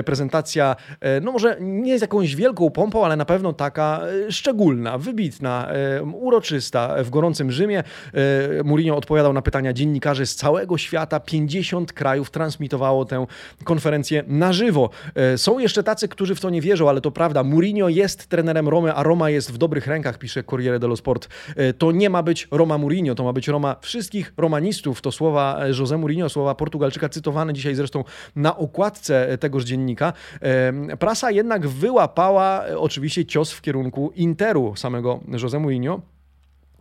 Prezentacja, 0.05 0.75
no 1.21 1.31
może 1.31 1.57
nie 1.59 1.91
jest 1.91 2.01
jakąś 2.01 2.35
wielką 2.35 2.42
pompą, 2.73 3.05
ale 3.05 3.15
na 3.15 3.25
pewno 3.25 3.53
taka 3.53 4.01
e, 4.27 4.31
szczególna, 4.31 4.97
wybitna, 4.97 5.67
e, 5.71 6.03
uroczysta 6.03 7.03
w 7.03 7.09
gorącym 7.09 7.51
Rzymie. 7.51 7.83
E, 8.59 8.63
Mourinho 8.63 8.97
odpowiadał 8.97 9.33
na 9.33 9.41
pytania 9.41 9.73
dziennikarzy 9.73 10.25
z 10.25 10.35
całego 10.35 10.77
świata. 10.77 11.19
50 11.19 11.93
krajów 11.93 12.31
transmitowało 12.31 13.05
tę 13.05 13.25
konferencję 13.63 14.23
na 14.27 14.53
żywo. 14.53 14.89
Są 15.37 15.59
jeszcze 15.59 15.83
tacy, 15.83 16.07
którzy 16.07 16.35
w 16.35 16.39
to 16.39 16.49
nie 16.49 16.61
wierzą, 16.61 16.89
ale 16.89 17.01
to 17.01 17.11
prawda. 17.11 17.43
Mourinho 17.43 17.89
jest 17.89 18.27
trenerem 18.27 18.69
Romy, 18.69 18.93
a 18.93 19.03
Roma 19.03 19.29
jest 19.29 19.51
w 19.51 19.57
dobrych 19.57 19.87
rękach, 19.87 20.17
pisze 20.17 20.43
Corriere 20.43 20.79
dello 20.79 20.95
Sport. 20.95 21.27
To 21.77 21.91
nie 21.91 22.09
ma 22.09 22.23
być 22.23 22.47
Roma 22.51 22.77
Mourinho, 22.77 23.15
to 23.15 23.23
ma 23.23 23.33
być 23.33 23.47
Roma 23.47 23.75
wszystkich 23.81 24.33
romanistów. 24.37 25.01
To 25.01 25.11
słowa 25.11 25.59
José 25.69 25.97
Mourinho, 25.97 26.29
słowa 26.29 26.55
Portugalczyka, 26.55 27.09
cytowane 27.09 27.53
dzisiaj 27.53 27.75
zresztą 27.75 28.03
na 28.35 28.57
okładce 28.57 29.37
tegoż 29.37 29.63
dziennika. 29.63 30.13
Prasa 30.99 31.31
jednak 31.31 31.67
wyłapała 31.67 32.32
E, 32.41 32.79
oczywiście 32.79 33.25
cios 33.25 33.51
w 33.51 33.61
kierunku 33.61 34.11
Interu 34.15 34.75
samego 34.75 35.19
José 35.27 35.59
Mourinho. 35.59 36.01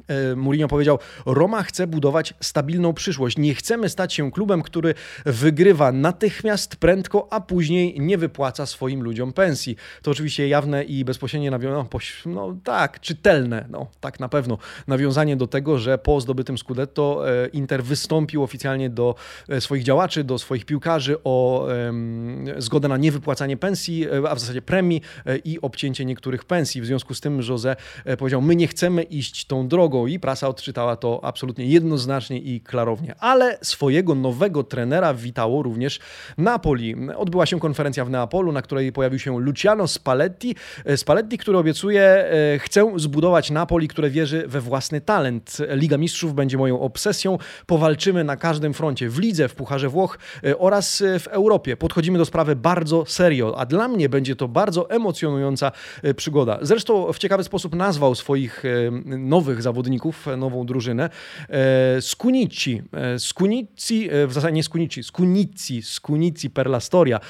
E, 0.08 0.36
Mourinho 0.36 0.68
powiedział: 0.68 0.98
Roma 1.26 1.62
chce 1.62 1.86
budować 1.86 2.34
stabilną 2.40 2.94
przyszłość. 2.94 3.38
Nie 3.38 3.54
chcemy 3.54 3.88
stać 3.88 4.14
się 4.14 4.30
klubem, 4.30 4.62
który 4.62 4.94
wygrywa 5.26 5.92
natychmiast, 5.92 6.76
prędko, 6.76 7.28
a 7.30 7.40
później 7.40 8.00
nie 8.00 8.18
wypłaca 8.18 8.66
swoim 8.66 9.02
ludziom 9.02 9.32
pensji. 9.32 9.76
To 10.02 10.10
oczywiście 10.10 10.48
jawne 10.48 10.84
i 10.84 11.04
bezpośrednie 11.04 11.50
nawiązanie, 11.50 11.88
no, 12.26 12.32
no 12.46 12.56
tak, 12.64 13.00
czytelne, 13.00 13.64
no 13.70 13.86
tak 14.00 14.20
na 14.20 14.28
pewno, 14.28 14.58
nawiązanie 14.86 15.36
do 15.36 15.46
tego, 15.46 15.78
że 15.78 15.98
po 15.98 16.20
zdobytym 16.20 16.58
Scudetto 16.58 17.30
e, 17.30 17.46
Inter 17.46 17.84
wystąpił 17.84 18.42
oficjalnie 18.42 18.90
do 18.90 19.14
e, 19.48 19.60
swoich 19.60 19.82
działaczy, 19.82 20.24
do 20.24 20.38
swoich 20.38 20.64
piłkarzy 20.64 21.16
o 21.24 21.66
um, 21.86 22.44
zgodę 22.58 22.88
na 22.88 22.96
niewypłacanie 22.96 23.56
pensji, 23.56 24.06
a 24.28 24.34
w 24.34 24.40
zasadzie 24.40 24.62
premii 24.62 25.02
i 25.44 25.60
obcięcie 25.60 26.04
niektórych 26.04 26.44
pensji. 26.44 26.80
W 26.80 26.86
związku 26.86 27.14
z 27.14 27.20
tym 27.20 27.40
Jose 27.48 27.76
powiedział: 28.18 28.42
My 28.42 28.56
nie 28.56 28.66
chcemy 28.66 29.02
iść 29.02 29.44
tą 29.44 29.68
drogą 29.68 29.91
i 30.06 30.20
prasa 30.20 30.48
odczytała 30.48 30.96
to 30.96 31.20
absolutnie 31.24 31.66
jednoznacznie 31.66 32.38
i 32.38 32.60
klarownie. 32.60 33.14
Ale 33.18 33.58
swojego 33.62 34.14
nowego 34.14 34.64
trenera 34.64 35.14
witało 35.14 35.62
również 35.62 36.00
Napoli. 36.38 36.96
Odbyła 37.16 37.46
się 37.46 37.60
konferencja 37.60 38.04
w 38.04 38.10
Neapolu, 38.10 38.52
na 38.52 38.62
której 38.62 38.92
pojawił 38.92 39.18
się 39.18 39.40
Luciano 39.40 39.88
Spalletti. 39.88 40.54
E, 40.84 40.96
Spalletti, 40.96 41.38
który 41.38 41.58
obiecuje, 41.58 42.02
e, 42.02 42.58
chcę 42.58 42.92
zbudować 42.96 43.50
Napoli, 43.50 43.88
które 43.88 44.10
wierzy 44.10 44.44
we 44.46 44.60
własny 44.60 45.00
talent. 45.00 45.58
Liga 45.68 45.98
Mistrzów 45.98 46.34
będzie 46.34 46.58
moją 46.58 46.80
obsesją. 46.80 47.38
Powalczymy 47.66 48.24
na 48.24 48.36
każdym 48.36 48.74
froncie, 48.74 49.08
w 49.08 49.18
lidze, 49.18 49.48
w 49.48 49.54
Pucharze 49.54 49.88
Włoch 49.88 50.18
e, 50.44 50.58
oraz 50.58 51.02
w 51.20 51.26
Europie. 51.26 51.76
Podchodzimy 51.76 52.18
do 52.18 52.24
sprawy 52.24 52.56
bardzo 52.56 53.04
serio, 53.06 53.54
a 53.58 53.66
dla 53.66 53.88
mnie 53.88 54.08
będzie 54.08 54.36
to 54.36 54.48
bardzo 54.48 54.90
emocjonująca 54.90 55.72
przygoda. 56.16 56.58
Zresztą 56.62 57.12
w 57.12 57.18
ciekawy 57.18 57.44
sposób 57.44 57.74
nazwał 57.74 58.14
swoich 58.14 58.62
nowych 59.04 59.62
zawodników 59.62 59.81
zawodników, 59.82 60.28
e, 60.28 60.36
nową 60.36 60.66
drużynę. 60.66 61.10
E, 61.48 62.02
Skunici, 62.02 62.82
e, 62.92 63.18
Skunici, 63.18 64.08
w 64.26 64.32
zasadzie 64.32 64.52
nie 64.52 64.62
Skunici, 64.62 65.02
Skunici, 65.02 65.82
Skunici 65.82 66.50
per 66.50 66.66
la 66.66 66.80
storia. 66.80 67.20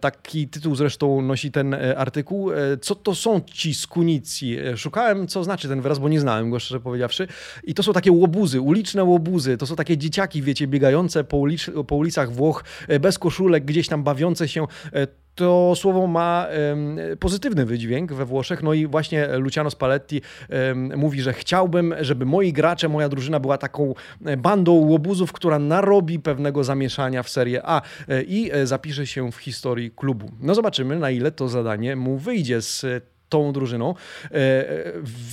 Taki 0.00 0.48
tytuł 0.48 0.74
zresztą 0.74 1.22
nosi 1.22 1.50
ten 1.50 1.76
artykuł. 1.96 2.50
Co 2.80 2.94
to 2.94 3.14
są 3.14 3.40
ci 3.40 3.74
Skunici? 3.74 4.56
Szukałem, 4.76 5.26
co 5.26 5.44
znaczy 5.44 5.68
ten 5.68 5.80
wyraz, 5.80 5.98
bo 5.98 6.08
nie 6.08 6.20
znałem 6.20 6.50
go, 6.50 6.58
szczerze 6.58 6.80
powiedziawszy. 6.80 7.28
I 7.64 7.74
to 7.74 7.82
są 7.82 7.92
takie 7.92 8.12
łobuzy, 8.12 8.60
uliczne 8.60 9.04
łobuzy. 9.04 9.56
To 9.56 9.66
są 9.66 9.76
takie 9.76 9.98
dzieciaki, 9.98 10.42
wiecie, 10.42 10.66
biegające 10.66 11.24
po, 11.24 11.42
po 11.86 11.96
ulicach 11.96 12.32
Włoch 12.32 12.64
bez 13.00 13.18
koszulek, 13.18 13.64
gdzieś 13.64 13.88
tam 13.88 14.02
bawiące 14.02 14.48
się 14.48 14.66
to 15.34 15.72
słowo 15.76 16.06
ma 16.06 16.46
pozytywny 17.20 17.66
wydźwięk 17.66 18.12
we 18.12 18.24
Włoszech. 18.24 18.62
No 18.62 18.74
i 18.74 18.86
właśnie 18.86 19.28
Luciano 19.38 19.70
Spalletti 19.70 20.22
mówi, 20.96 21.22
że 21.22 21.32
chciałbym, 21.32 21.94
żeby 22.00 22.26
moi 22.26 22.52
gracze, 22.52 22.88
moja 22.88 23.08
drużyna 23.08 23.40
była 23.40 23.58
taką 23.58 23.94
e, 24.24 24.36
bandą 24.36 24.72
łobuzów, 24.72 25.32
która 25.32 25.58
narobi 25.58 26.20
pewnego 26.20 26.64
zamieszania 26.64 27.22
w 27.22 27.28
Serie 27.28 27.60
A 27.64 27.82
e, 28.08 28.22
i 28.22 28.52
e, 28.52 28.66
zapisze 28.66 29.06
się 29.06 29.32
w 29.32 29.36
historii 29.36 29.90
klubu. 29.90 30.30
No 30.40 30.54
zobaczymy, 30.54 30.98
na 30.98 31.10
ile 31.10 31.30
to 31.30 31.48
zadanie 31.48 31.96
mu 31.96 32.18
wyjdzie 32.18 32.62
z 32.62 32.86
tą 33.32 33.52
drużyną. 33.52 33.94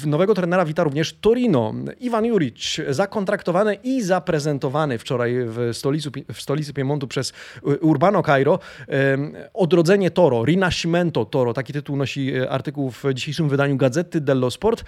Nowego 0.06 0.34
trenera 0.34 0.66
wita 0.66 0.84
również 0.84 1.14
Torino. 1.14 1.74
Iwan 2.00 2.26
Juric, 2.26 2.78
zakontraktowany 2.90 3.76
i 3.84 4.02
zaprezentowany 4.02 4.98
wczoraj 4.98 5.36
w 5.36 5.70
stolicy, 5.74 6.10
w 6.34 6.42
stolicy 6.42 6.74
Piemontu 6.74 7.08
przez 7.08 7.34
Urbano 7.82 8.24
Cairo. 8.24 8.60
Odrodzenie 9.54 10.12
Toro, 10.12 10.46
Rinascimento 10.46 11.26
Toro, 11.26 11.54
taki 11.54 11.74
tytuł 11.74 11.96
nosi 11.96 12.34
artykuł 12.50 12.92
w 12.92 13.04
dzisiejszym 13.14 13.50
wydaniu 13.50 13.78
Gazety 13.78 14.22
dello 14.22 14.52
Sport. 14.52 14.84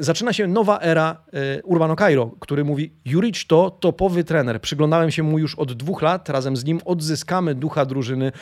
Zaczyna 0.00 0.32
się 0.32 0.46
nowa 0.46 0.80
era 0.80 1.16
Urbano 1.64 1.96
Cairo, 1.96 2.30
który 2.40 2.64
mówi 2.64 2.92
Juric 3.04 3.46
to 3.46 3.70
topowy 3.70 4.24
trener. 4.24 4.60
Przyglądałem 4.60 5.10
się 5.10 5.22
mu 5.22 5.38
już 5.38 5.54
od 5.54 5.72
dwóch 5.72 6.02
lat, 6.02 6.28
razem 6.28 6.56
z 6.56 6.64
nim 6.64 6.80
odzyskamy 6.84 7.54
ducha 7.54 7.84
drużyny 7.84 8.32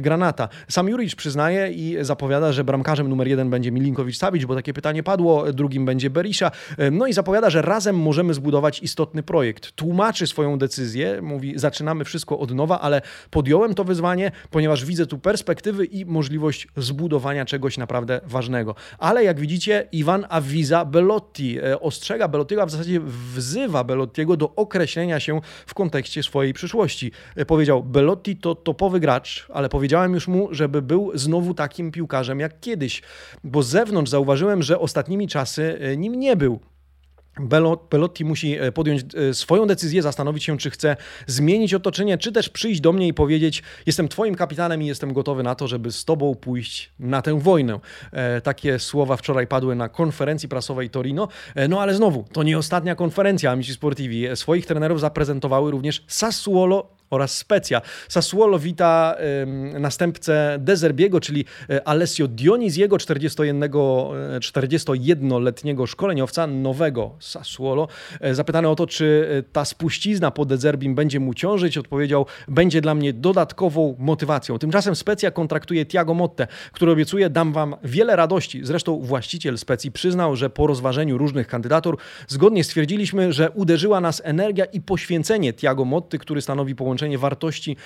Granata. 0.00 0.48
Sam 0.68 0.88
Juric 0.88 1.14
przyznaje 1.14 1.72
i 1.72 1.96
zapowiada, 2.00 2.52
że 2.52 2.64
bramkarzem 2.64 3.08
numer 3.08 3.28
jeden 3.28 3.50
będzie 3.54 3.72
Milinkowicz-Savic, 3.72 4.44
bo 4.44 4.54
takie 4.54 4.72
pytanie 4.72 5.02
padło, 5.02 5.52
drugim 5.52 5.84
będzie 5.84 6.10
Berisha. 6.10 6.50
No 6.92 7.06
i 7.06 7.12
zapowiada, 7.12 7.50
że 7.50 7.62
razem 7.62 7.96
możemy 7.96 8.34
zbudować 8.34 8.82
istotny 8.82 9.22
projekt. 9.22 9.72
Tłumaczy 9.72 10.26
swoją 10.26 10.58
decyzję, 10.58 11.22
mówi 11.22 11.58
zaczynamy 11.58 12.04
wszystko 12.04 12.38
od 12.38 12.54
nowa, 12.54 12.80
ale 12.80 13.02
podjąłem 13.30 13.74
to 13.74 13.84
wyzwanie, 13.84 14.32
ponieważ 14.50 14.84
widzę 14.84 15.06
tu 15.06 15.18
perspektywy 15.18 15.84
i 15.84 16.04
możliwość 16.04 16.68
zbudowania 16.76 17.44
czegoś 17.44 17.78
naprawdę 17.78 18.20
ważnego. 18.26 18.74
Ale 18.98 19.24
jak 19.24 19.40
widzicie, 19.40 19.88
Iwan 19.92 20.26
Avisa 20.28 20.84
Belotti 20.84 21.58
e, 21.58 21.80
ostrzega 21.80 22.28
Belottiego, 22.28 22.62
a 22.62 22.66
w 22.66 22.70
zasadzie 22.70 23.00
wzywa 23.34 23.84
Belottiego 23.84 24.36
do 24.36 24.54
określenia 24.54 25.20
się 25.20 25.40
w 25.66 25.74
kontekście 25.74 26.22
swojej 26.22 26.52
przyszłości. 26.52 27.12
E, 27.36 27.44
powiedział, 27.44 27.82
Belotti 27.82 28.36
to 28.36 28.54
topowy 28.54 29.00
gracz, 29.00 29.46
ale 29.52 29.68
powiedziałem 29.68 30.14
już 30.14 30.28
mu, 30.28 30.48
żeby 30.50 30.82
był 30.82 31.10
znowu 31.14 31.54
takim 31.54 31.92
piłkarzem 31.92 32.40
jak 32.40 32.60
kiedyś, 32.60 33.02
bo 33.44 33.62
z 33.62 33.68
zewnątrz 33.68 34.10
zauważyłem, 34.10 34.62
że 34.62 34.78
ostatnimi 34.78 35.28
czasy 35.28 35.78
e, 35.80 35.96
nim 35.96 36.14
nie 36.14 36.36
był. 36.36 36.60
Pelotti 37.88 38.24
musi 38.24 38.58
e, 38.58 38.72
podjąć 38.72 39.02
e, 39.14 39.34
swoją 39.34 39.66
decyzję, 39.66 40.02
zastanowić 40.02 40.44
się, 40.44 40.58
czy 40.58 40.70
chce 40.70 40.96
zmienić 41.26 41.74
otoczenie, 41.74 42.18
czy 42.18 42.32
też 42.32 42.48
przyjść 42.48 42.80
do 42.80 42.92
mnie 42.92 43.08
i 43.08 43.14
powiedzieć: 43.14 43.62
Jestem 43.86 44.08
Twoim 44.08 44.34
kapitanem 44.34 44.82
i 44.82 44.86
jestem 44.86 45.12
gotowy 45.12 45.42
na 45.42 45.54
to, 45.54 45.68
żeby 45.68 45.92
z 45.92 46.04
Tobą 46.04 46.34
pójść 46.34 46.92
na 46.98 47.22
tę 47.22 47.40
wojnę. 47.40 47.80
Takie 48.42 48.78
słowa 48.78 49.16
wczoraj 49.16 49.46
padły 49.46 49.74
na 49.74 49.88
konferencji 49.88 50.48
prasowej 50.48 50.90
Torino. 50.90 51.28
No 51.68 51.80
ale 51.80 51.94
znowu, 51.94 52.24
to 52.32 52.42
nie 52.42 52.58
ostatnia 52.58 52.94
konferencja 52.94 53.50
Amici 53.50 53.74
Sportivi. 53.74 54.26
Swoich 54.34 54.66
trenerów 54.66 55.00
zaprezentowały 55.00 55.70
również 55.70 56.04
Sassuolo 56.06 56.94
oraz 57.14 57.36
Specja. 57.36 57.80
Sassuolo 58.08 58.58
wita 58.58 59.16
następcę 59.78 60.56
Dezerbiego, 60.58 61.20
czyli 61.20 61.44
e, 61.70 61.88
Alessio 61.88 62.28
Dioniziego, 62.28 62.96
41-letniego 62.96 65.84
e, 65.84 65.86
szkoleniowca 65.86 66.46
nowego 66.46 67.16
Sassuolo. 67.20 67.88
E, 68.20 68.34
zapytany 68.34 68.68
o 68.68 68.74
to, 68.74 68.86
czy 68.86 69.24
ta 69.52 69.64
spuścizna 69.64 70.30
po 70.30 70.44
Dezerbim 70.44 70.94
będzie 70.94 71.20
mu 71.20 71.34
ciążyć, 71.34 71.78
odpowiedział, 71.78 72.26
będzie 72.48 72.80
dla 72.80 72.94
mnie 72.94 73.12
dodatkową 73.12 73.96
motywacją. 73.98 74.58
Tymczasem 74.58 74.96
Specja 74.96 75.30
kontraktuje 75.30 75.86
Tiago 75.86 76.14
Motte, 76.14 76.46
który 76.72 76.92
obiecuje, 76.92 77.30
dam 77.30 77.52
wam 77.52 77.76
wiele 77.84 78.16
radości. 78.16 78.60
Zresztą 78.62 79.00
właściciel 79.00 79.58
Specji 79.58 79.92
przyznał, 79.92 80.36
że 80.36 80.50
po 80.50 80.66
rozważeniu 80.66 81.18
różnych 81.18 81.46
kandydatur 81.46 81.96
zgodnie 82.28 82.64
stwierdziliśmy, 82.64 83.32
że 83.32 83.50
uderzyła 83.50 84.00
nas 84.00 84.22
energia 84.24 84.64
i 84.64 84.80
poświęcenie 84.80 85.52
Tiago 85.52 85.84
Motty, 85.84 86.18
który 86.18 86.42
stanowi 86.42 86.74
połączenie 86.74 87.03
wartości 87.18 87.76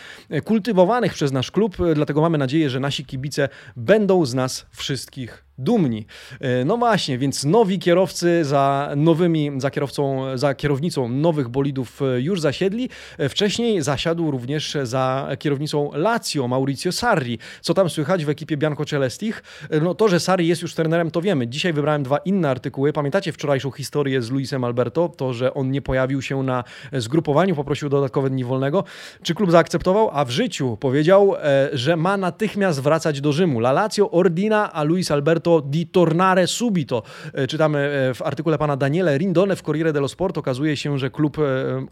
kultywowanych 0.44 1.14
przez 1.14 1.32
nasz 1.32 1.50
klub, 1.50 1.76
dlatego 1.94 2.20
mamy 2.20 2.38
nadzieję, 2.38 2.70
że 2.70 2.80
nasi 2.80 3.04
kibice 3.04 3.48
będą 3.76 4.26
z 4.26 4.34
nas 4.34 4.66
wszystkich 4.72 5.47
dumni. 5.58 6.06
E, 6.40 6.64
no 6.64 6.76
właśnie, 6.76 7.18
więc 7.18 7.44
nowi 7.44 7.78
kierowcy 7.78 8.44
za 8.44 8.92
nowymi, 8.96 9.50
za 9.56 9.70
kierowcą, 9.70 10.24
za 10.38 10.54
kierownicą 10.54 11.08
nowych 11.08 11.48
bolidów 11.48 12.00
już 12.18 12.40
zasiedli. 12.40 12.88
Wcześniej 13.28 13.82
zasiadł 13.82 14.30
również 14.30 14.76
za 14.82 15.28
kierownicą 15.38 15.90
Lazio 15.94 16.48
Maurizio 16.48 16.92
Sarri. 16.92 17.38
Co 17.60 17.74
tam 17.74 17.90
słychać 17.90 18.24
w 18.24 18.28
ekipie 18.28 18.56
Bianco 18.56 18.84
Celestich? 18.84 19.42
No 19.82 19.94
to, 19.94 20.08
że 20.08 20.20
Sarri 20.20 20.46
jest 20.46 20.62
już 20.62 20.74
trenerem, 20.74 21.10
to 21.10 21.20
wiemy. 21.20 21.46
Dzisiaj 21.48 21.72
wybrałem 21.72 22.02
dwa 22.02 22.18
inne 22.18 22.50
artykuły. 22.50 22.92
Pamiętacie 22.92 23.32
wczorajszą 23.32 23.70
historię 23.70 24.22
z 24.22 24.30
Luisem 24.30 24.64
Alberto? 24.64 25.08
To, 25.08 25.32
że 25.32 25.54
on 25.54 25.70
nie 25.70 25.82
pojawił 25.82 26.22
się 26.22 26.42
na 26.42 26.64
zgrupowaniu, 26.92 27.54
poprosił 27.54 27.88
dodatkowe 27.88 28.30
dni 28.30 28.44
wolnego. 28.44 28.84
Czy 29.22 29.34
klub 29.34 29.50
zaakceptował? 29.50 30.10
A 30.12 30.24
w 30.24 30.30
życiu 30.30 30.76
powiedział, 30.80 31.34
e, 31.36 31.68
że 31.72 31.96
ma 31.96 32.16
natychmiast 32.16 32.80
wracać 32.80 33.20
do 33.20 33.32
Rzymu. 33.32 33.58
La 33.58 33.72
Lazio 33.72 34.10
ordina 34.10 34.72
a 34.72 34.82
Luis 34.82 35.10
Alberto 35.10 35.47
di 35.56 35.86
tornare 35.86 36.46
subito. 36.46 37.02
E, 37.34 37.46
czytamy 37.46 37.78
e, 37.78 38.14
w 38.14 38.22
artykule 38.22 38.58
pana 38.58 38.76
Daniele 38.76 39.18
Rindone 39.18 39.56
w 39.56 39.62
Corriere 39.62 39.92
dello 39.92 40.08
Sport. 40.08 40.38
Okazuje 40.38 40.76
się, 40.76 40.98
że 40.98 41.10
klub 41.10 41.36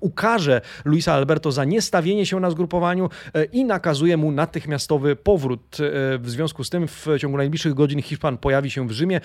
ukaże 0.01 0.61
Luisa 0.85 1.15
Alberto 1.15 1.53
za 1.53 1.65
niestawienie 1.65 2.27
się 2.27 2.41
na 2.41 2.51
zgrupowaniu 2.51 3.09
i 3.53 3.65
nakazuje 3.65 4.17
mu 4.17 4.33
natychmiastowy 4.33 5.17
powrót. 5.17 5.77
W 6.19 6.25
związku 6.27 6.65
z 6.65 6.71
tym 6.71 6.89
w 6.89 7.07
ciągu 7.19 7.37
najbliższych 7.37 7.75
godzin 7.75 8.03
Hiszpan 8.03 8.39
pojawi 8.39 8.71
się 8.71 8.89
w 8.89 8.91
Rzymie. 8.91 9.21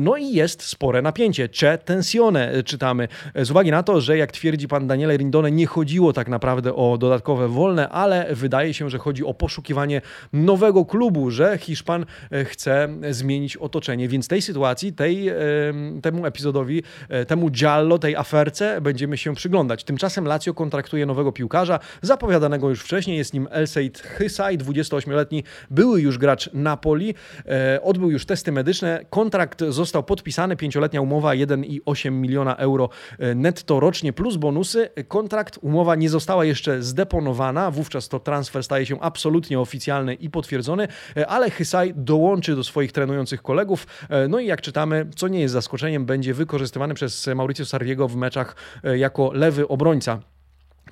No 0.00 0.16
i 0.16 0.32
jest 0.32 0.62
spore 0.62 1.02
napięcie. 1.02 1.48
C'è 1.48 1.78
tensione, 1.78 2.62
czytamy. 2.62 3.08
Z 3.34 3.50
uwagi 3.50 3.70
na 3.70 3.82
to, 3.82 4.00
że 4.00 4.18
jak 4.18 4.32
twierdzi 4.32 4.68
pan 4.68 4.86
Daniele 4.86 5.16
Rindone, 5.16 5.52
nie 5.52 5.66
chodziło 5.66 6.12
tak 6.12 6.28
naprawdę 6.28 6.74
o 6.74 6.98
dodatkowe 6.98 7.48
wolne, 7.48 7.88
ale 7.88 8.34
wydaje 8.34 8.74
się, 8.74 8.90
że 8.90 8.98
chodzi 8.98 9.24
o 9.24 9.34
poszukiwanie 9.34 10.00
nowego 10.32 10.84
klubu, 10.84 11.30
że 11.30 11.58
Hiszpan 11.58 12.06
e, 12.30 12.44
chce 12.44 12.88
zmienić 13.10 13.56
otoczenie. 13.72 14.08
Więc 14.08 14.28
tej 14.28 14.42
sytuacji, 14.42 14.92
tej, 14.92 15.28
temu 16.02 16.26
epizodowi, 16.26 16.82
e, 17.08 17.26
temu 17.26 17.50
giallo, 17.50 17.98
tej 17.98 18.16
aferce 18.16 18.80
będziemy 18.80 19.18
się 19.18 19.34
przyglądać. 19.34 19.84
Tymczasem 19.84 20.24
Lazio 20.24 20.54
kontraktuje 20.54 21.06
nowego 21.06 21.32
piłkarza, 21.32 21.78
zapowiadanego 22.02 22.68
już 22.68 22.80
wcześniej. 22.80 23.18
Jest 23.18 23.34
nim 23.34 23.48
Elseid 23.50 23.98
Hysaj, 23.98 24.58
28-letni, 24.58 25.44
były 25.70 26.00
już 26.00 26.18
gracz 26.18 26.50
Napoli. 26.52 27.14
E, 27.46 27.82
odbył 27.82 28.10
już 28.10 28.26
testy 28.26 28.52
medyczne. 28.52 29.04
Kontrakt 29.10 29.64
został 29.68 30.02
podpisany, 30.02 30.56
pięcioletnia 30.56 31.00
umowa, 31.00 31.30
1,8 31.30 32.10
miliona 32.10 32.56
euro 32.56 32.88
netto 33.34 33.80
rocznie 33.80 34.12
plus 34.12 34.36
bonusy. 34.36 34.88
Kontrakt, 35.08 35.58
umowa 35.62 35.94
nie 35.94 36.08
została 36.08 36.44
jeszcze 36.44 36.82
zdeponowana 36.82 37.70
wówczas 37.70 38.08
to 38.08 38.20
transfer 38.20 38.64
staje 38.64 38.86
się 38.86 39.00
absolutnie 39.00 39.60
oficjalny 39.60 40.14
i 40.14 40.30
potwierdzony, 40.30 40.88
e, 41.16 41.26
ale 41.26 41.50
Hysaj 41.50 41.92
dołączy 41.96 42.56
do 42.56 42.64
swoich 42.64 42.92
trenujących 42.92 43.42
kolegów. 43.42 43.61
E, 44.08 44.28
no 44.28 44.40
i 44.40 44.46
jak 44.46 44.60
czytamy, 44.60 45.06
co 45.16 45.28
nie 45.28 45.40
jest 45.40 45.52
zaskoczeniem, 45.52 46.06
będzie 46.06 46.34
wykorzystywany 46.34 46.94
przez 46.94 47.26
Mauricio 47.26 47.66
Sarriego 47.66 48.08
w 48.08 48.16
meczach 48.16 48.56
e, 48.84 48.98
jako 48.98 49.32
lewy 49.32 49.68
obrońca. 49.68 50.31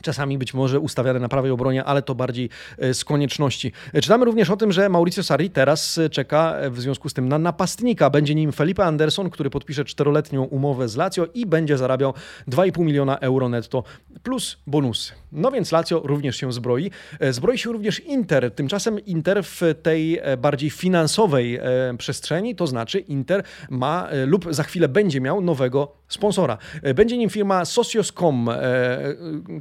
Czasami 0.02 0.38
być 0.38 0.54
może 0.54 0.80
ustawiane 0.80 1.20
na 1.20 1.28
prawej 1.28 1.50
obronie, 1.50 1.84
ale 1.84 2.02
to 2.02 2.14
bardziej 2.14 2.50
e, 2.78 2.94
z 2.94 3.04
konieczności. 3.04 3.72
E, 3.92 4.00
czytamy 4.00 4.24
również 4.24 4.50
o 4.50 4.56
tym, 4.56 4.72
że 4.72 4.88
Mauricio 4.88 5.22
Sarri 5.22 5.50
teraz 5.50 5.98
e, 5.98 6.10
czeka 6.10 6.56
w 6.70 6.80
związku 6.80 7.08
z 7.08 7.14
tym 7.14 7.28
na 7.28 7.38
napastnika. 7.38 8.10
Będzie 8.10 8.34
nim 8.34 8.52
Felipe 8.52 8.84
Anderson, 8.84 9.30
który 9.30 9.50
podpisze 9.50 9.84
czteroletnią 9.84 10.44
umowę 10.44 10.88
z 10.88 10.96
Lazio 10.96 11.26
i 11.34 11.46
będzie 11.46 11.78
zarabiał 11.78 12.14
2,5 12.48 12.84
miliona 12.84 13.18
euro 13.18 13.48
netto 13.48 13.84
plus 14.22 14.56
bonusy. 14.66 15.12
No 15.32 15.50
więc 15.50 15.72
Lazio 15.72 16.02
również 16.04 16.36
się 16.36 16.52
zbroi. 16.52 16.90
Zbroi 17.30 17.58
się 17.58 17.72
również 17.72 18.00
Inter. 18.00 18.50
Tymczasem 18.54 19.00
Inter 19.00 19.44
w 19.44 19.60
tej 19.82 20.20
bardziej 20.38 20.70
finansowej 20.70 21.60
przestrzeni, 21.98 22.56
to 22.56 22.66
znaczy 22.66 22.98
Inter 22.98 23.42
ma 23.70 24.08
lub 24.26 24.46
za 24.50 24.62
chwilę 24.62 24.88
będzie 24.88 25.20
miał 25.20 25.40
nowego 25.40 25.92
sponsora. 26.08 26.58
Będzie 26.94 27.18
nim 27.18 27.30
firma 27.30 27.64
Socios.com. 27.64 28.48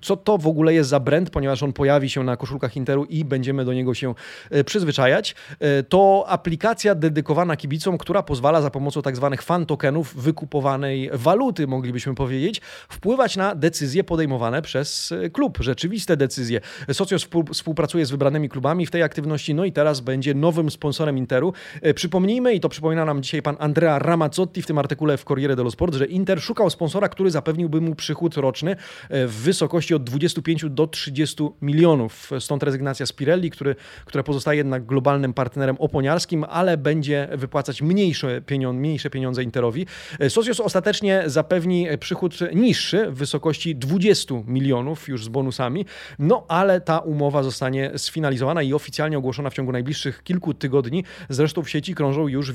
Co 0.01 0.17
to 0.17 0.28
w 0.37 0.47
ogóle 0.47 0.73
jest 0.73 0.89
za 0.89 0.99
brand, 0.99 1.29
ponieważ 1.29 1.63
on 1.63 1.73
pojawi 1.73 2.09
się 2.09 2.23
na 2.23 2.37
koszulkach 2.37 2.75
Interu 2.75 3.05
i 3.05 3.25
będziemy 3.25 3.65
do 3.65 3.73
niego 3.73 3.93
się 3.93 4.13
e, 4.49 4.63
przyzwyczajać. 4.63 5.35
E, 5.59 5.83
to 5.83 6.25
aplikacja 6.27 6.95
dedykowana 6.95 7.57
kibicom, 7.57 7.97
która 7.97 8.23
pozwala 8.23 8.61
za 8.61 8.69
pomocą 8.69 9.01
tak 9.01 9.15
zwanych 9.15 9.41
fan 9.41 9.65
tokenów 9.65 10.15
wykupowanej 10.15 11.09
waluty, 11.13 11.67
moglibyśmy 11.67 12.15
powiedzieć, 12.15 12.61
wpływać 12.89 13.37
na 13.37 13.55
decyzje 13.55 14.03
podejmowane 14.03 14.61
przez 14.61 15.11
e, 15.11 15.29
klub, 15.29 15.57
rzeczywiste 15.61 16.17
decyzje. 16.17 16.61
Socios 16.93 17.27
współpracuje 17.53 18.05
z 18.05 18.11
wybranymi 18.11 18.49
klubami 18.49 18.85
w 18.85 18.91
tej 18.91 19.03
aktywności, 19.03 19.53
no 19.53 19.65
i 19.65 19.71
teraz 19.71 19.99
będzie 19.99 20.33
nowym 20.33 20.71
sponsorem 20.71 21.17
Interu. 21.17 21.53
Przypomnijmy, 21.95 22.53
i 22.53 22.59
to 22.59 22.69
przypomina 22.69 23.05
nam 23.05 23.23
dzisiaj 23.23 23.41
pan 23.41 23.55
Andrea 23.59 23.99
Ramazzotti 23.99 24.61
w 24.61 24.65
tym 24.65 24.77
artykule 24.77 25.17
w 25.17 25.23
Corriere 25.23 25.55
dello 25.55 25.71
Sport, 25.71 25.95
że 25.95 26.05
Inter 26.05 26.41
szukał 26.41 26.69
sponsora, 26.69 27.09
który 27.09 27.31
zapewniłby 27.31 27.81
mu 27.81 27.95
przychód 27.95 28.37
roczny 28.37 28.75
w 29.09 29.41
wysokości 29.43 29.95
od 29.95 30.03
25 30.19 30.65
do 30.69 30.87
30 30.87 31.43
milionów. 31.61 32.31
Stąd 32.39 32.63
rezygnacja 32.63 33.05
Spirelli, 33.05 33.49
który, 33.49 33.75
która 34.05 34.23
pozostaje 34.23 34.57
jednak 34.57 34.85
globalnym 34.85 35.33
partnerem 35.33 35.75
oponiarskim, 35.79 36.45
ale 36.49 36.77
będzie 36.77 37.27
wypłacać 37.31 37.81
mniejsze 37.81 38.41
pieniądze, 38.41 38.79
mniejsze 38.79 39.09
pieniądze 39.09 39.43
Interowi. 39.43 39.85
Socios 40.29 40.59
ostatecznie 40.59 41.23
zapewni 41.25 41.87
przychód 41.99 42.39
niższy 42.55 43.11
w 43.11 43.15
wysokości 43.15 43.75
20 43.75 44.35
milionów 44.47 45.07
już 45.07 45.25
z 45.25 45.27
bonusami, 45.27 45.85
no 46.19 46.45
ale 46.47 46.81
ta 46.81 46.99
umowa 46.99 47.43
zostanie 47.43 47.91
sfinalizowana 47.97 48.61
i 48.61 48.73
oficjalnie 48.73 49.17
ogłoszona 49.17 49.49
w 49.49 49.53
ciągu 49.53 49.71
najbliższych 49.71 50.23
kilku 50.23 50.53
tygodni. 50.53 51.03
Zresztą 51.29 51.63
w 51.63 51.69
sieci 51.69 51.95
krążą 51.95 52.27
już 52.27 52.53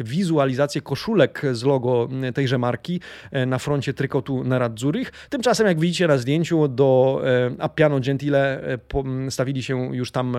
wizualizacje 0.00 0.80
koszulek 0.80 1.42
z 1.52 1.64
logo 1.64 2.08
tejże 2.34 2.58
marki 2.58 3.00
e, 3.30 3.46
na 3.46 3.58
froncie 3.58 3.94
trykotu 3.94 4.44
Nerazzurich. 4.44 5.12
Tymczasem, 5.28 5.66
jak 5.66 5.80
widzicie 5.80 6.06
na 6.06 6.18
zdjęciu, 6.18 6.53
do 6.68 7.22
e, 7.24 7.50
Appiano 7.58 8.00
Gentile 8.00 8.60
e, 8.62 9.30
stawili 9.30 9.62
się 9.62 9.96
już 9.96 10.10
tam 10.10 10.36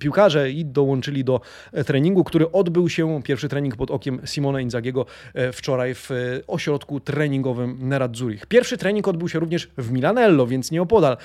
piłkarze 0.00 0.50
i 0.50 0.64
dołączyli 0.64 1.24
do 1.24 1.40
treningu, 1.86 2.24
który 2.24 2.52
odbył 2.52 2.88
się, 2.88 3.22
pierwszy 3.22 3.48
trening 3.48 3.76
pod 3.76 3.90
okiem 3.90 4.20
Simona 4.26 4.60
Inzagiego 4.60 5.06
wczoraj 5.52 5.94
w 5.94 6.10
ośrodku 6.46 7.00
treningowym 7.00 7.88
Nerazzurich. 7.88 8.46
Pierwszy 8.46 8.78
trening 8.78 9.08
odbył 9.08 9.28
się 9.28 9.38
również 9.38 9.68
w 9.78 9.90
Milanello, 9.90 10.46
więc 10.46 10.70
nieopodal. 10.70 11.16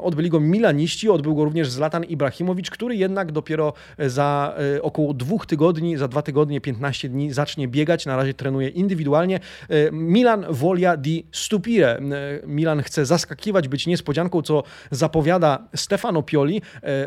Odbyli 0.00 0.30
go 0.30 0.40
milaniści, 0.40 1.08
odbył 1.08 1.34
go 1.34 1.44
również 1.44 1.70
Zlatan 1.70 2.04
Ibrahimowicz, 2.04 2.70
który 2.70 2.96
jednak 2.96 3.32
dopiero 3.32 3.72
za 3.98 4.54
około 4.82 5.14
dwóch 5.14 5.46
tygodni, 5.46 5.96
za 5.96 6.08
dwa 6.08 6.22
tygodnie, 6.22 6.60
15 6.60 7.08
dni 7.08 7.32
zacznie 7.32 7.68
biegać. 7.68 8.06
Na 8.06 8.16
razie 8.16 8.34
trenuje 8.34 8.68
indywidualnie. 8.68 9.40
Milan 9.92 10.46
volia 10.50 10.96
di 10.96 11.26
stupire. 11.32 12.00
Milan 12.46 12.82
chce 12.82 13.06
zaskakiwać, 13.28 13.68
być 13.68 13.86
niespodzianką, 13.86 14.42
co 14.42 14.62
zapowiada 14.90 15.68
Stefano 15.76 16.22
Pioli. 16.22 16.62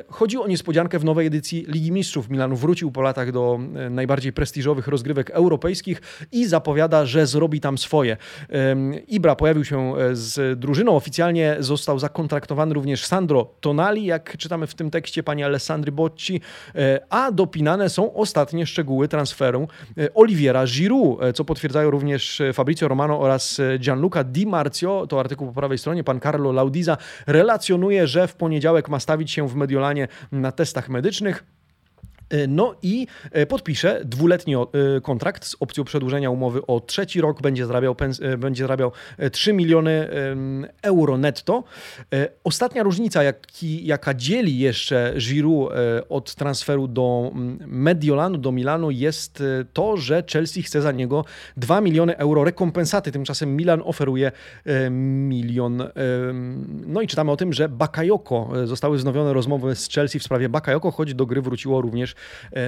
Chodzi 0.10 0.38
o 0.38 0.48
niespodziankę 0.48 1.00
w 1.00 1.06
nowej 1.06 1.28
edycji 1.28 1.66
Ligi 1.68 1.92
Mistrzów. 1.92 2.30
Milan 2.30 2.56
wrócił 2.56 2.92
po 2.92 3.02
latach 3.02 3.32
do 3.32 3.60
najbardziej 3.90 4.34
prestiżowych 4.34 4.88
rozgrywek 4.88 5.30
europejskich 5.30 6.02
i 6.32 6.46
zapowiada, 6.46 7.06
że 7.06 7.28
zrobi 7.28 7.60
tam 7.60 7.78
swoje. 7.78 8.18
Ibra 9.08 9.36
pojawił 9.36 9.66
się 9.66 9.94
z 10.12 10.60
drużyną. 10.60 10.96
Oficjalnie 10.96 11.56
został 11.60 12.00
zakontraktowany 12.00 12.74
również 12.74 13.06
Sandro 13.06 13.54
Tonali, 13.62 14.06
jak 14.06 14.38
czytamy 14.38 14.68
w 14.68 14.76
tym 14.76 14.92
tekście 14.92 15.24
pani 15.24 15.44
Alessandry 15.44 15.92
Bocci, 15.92 16.42
a 17.10 17.32
dopinane 17.32 17.90
są 17.90 18.14
ostatnie 18.14 18.66
szczegóły 18.66 19.08
transferu 19.08 19.68
Oliviera 20.14 20.66
Giroud, 20.66 21.20
co 21.36 21.46
potwierdzają 21.46 21.90
również 21.92 22.42
Fabrizio 22.54 22.88
Romano 22.88 23.20
oraz 23.20 23.62
Gianluca 23.80 24.24
Di 24.24 24.46
Marzio. 24.48 25.08
To 25.10 25.20
artykuł 25.20 25.48
po 25.48 25.54
prawej 25.54 25.78
stronie. 25.78 26.04
Pan 26.12 26.20
Carlo 26.20 26.52
Laudiza 26.52 26.98
relacjonuje, 27.28 28.08
że 28.08 28.28
w 28.28 28.36
poniedziałek 28.36 28.90
ma 28.90 29.00
stawić 29.00 29.32
się 29.32 29.48
w 29.48 29.56
Mediolanie 29.56 30.08
na 30.32 30.52
testach 30.52 30.90
medycznych. 30.90 31.44
E, 32.32 32.48
no 32.48 32.76
i 32.82 33.08
e, 33.32 33.46
podpisze 33.46 34.02
dwuletni 34.06 34.56
e, 34.56 34.68
kontrakt 35.02 35.46
z 35.46 35.56
opcją 35.60 35.84
przedłużenia 35.84 36.30
umowy 36.30 36.66
o 36.68 36.80
trzeci 36.80 37.22
rok. 37.22 37.42
Będzie 37.42 37.66
zarabiał, 37.66 37.96
będzie 38.38 38.64
zarabiał 38.64 38.92
3 39.32 39.54
miliony 39.54 40.10
euro 40.82 41.18
netto. 41.18 41.64
Ostatnia 42.44 42.84
różnica, 42.84 43.24
jaki, 43.24 43.86
jaka 43.86 44.14
dzieli 44.14 44.60
jeszcze 44.60 45.14
Giroud 45.18 45.72
od 46.10 46.36
transferu 46.36 46.88
do 46.88 47.32
Mediolanu, 47.68 48.38
do 48.38 48.52
Milanu 48.52 48.92
jest 48.92 49.44
to, 49.74 49.98
że 49.98 50.24
Chelsea 50.32 50.64
chce 50.64 50.82
za 50.82 50.92
niego 50.92 51.26
2 51.58 51.82
miliony 51.82 52.18
euro 52.18 52.44
rekompensaty. 52.44 53.12
Tymczasem 53.12 53.56
Milan 53.56 53.82
oferuje 53.86 54.32
milion. 54.92 55.84
No 56.88 57.02
i 57.02 57.08
czytamy 57.08 57.32
o 57.32 57.38
tym, 57.38 57.54
że 57.54 57.70
Bakayoko, 57.70 58.50
zostały 58.66 58.98
wznowione 58.98 59.34
rozmowy 59.34 59.76
z 59.76 59.90
Chelsea 59.90 60.20
w 60.20 60.24
sprawie 60.24 60.50
Bakayoko, 60.50 60.92
choć 60.92 61.14
do 61.14 61.26
gry 61.26 61.42
wróciło 61.42 61.82
również 61.82 62.16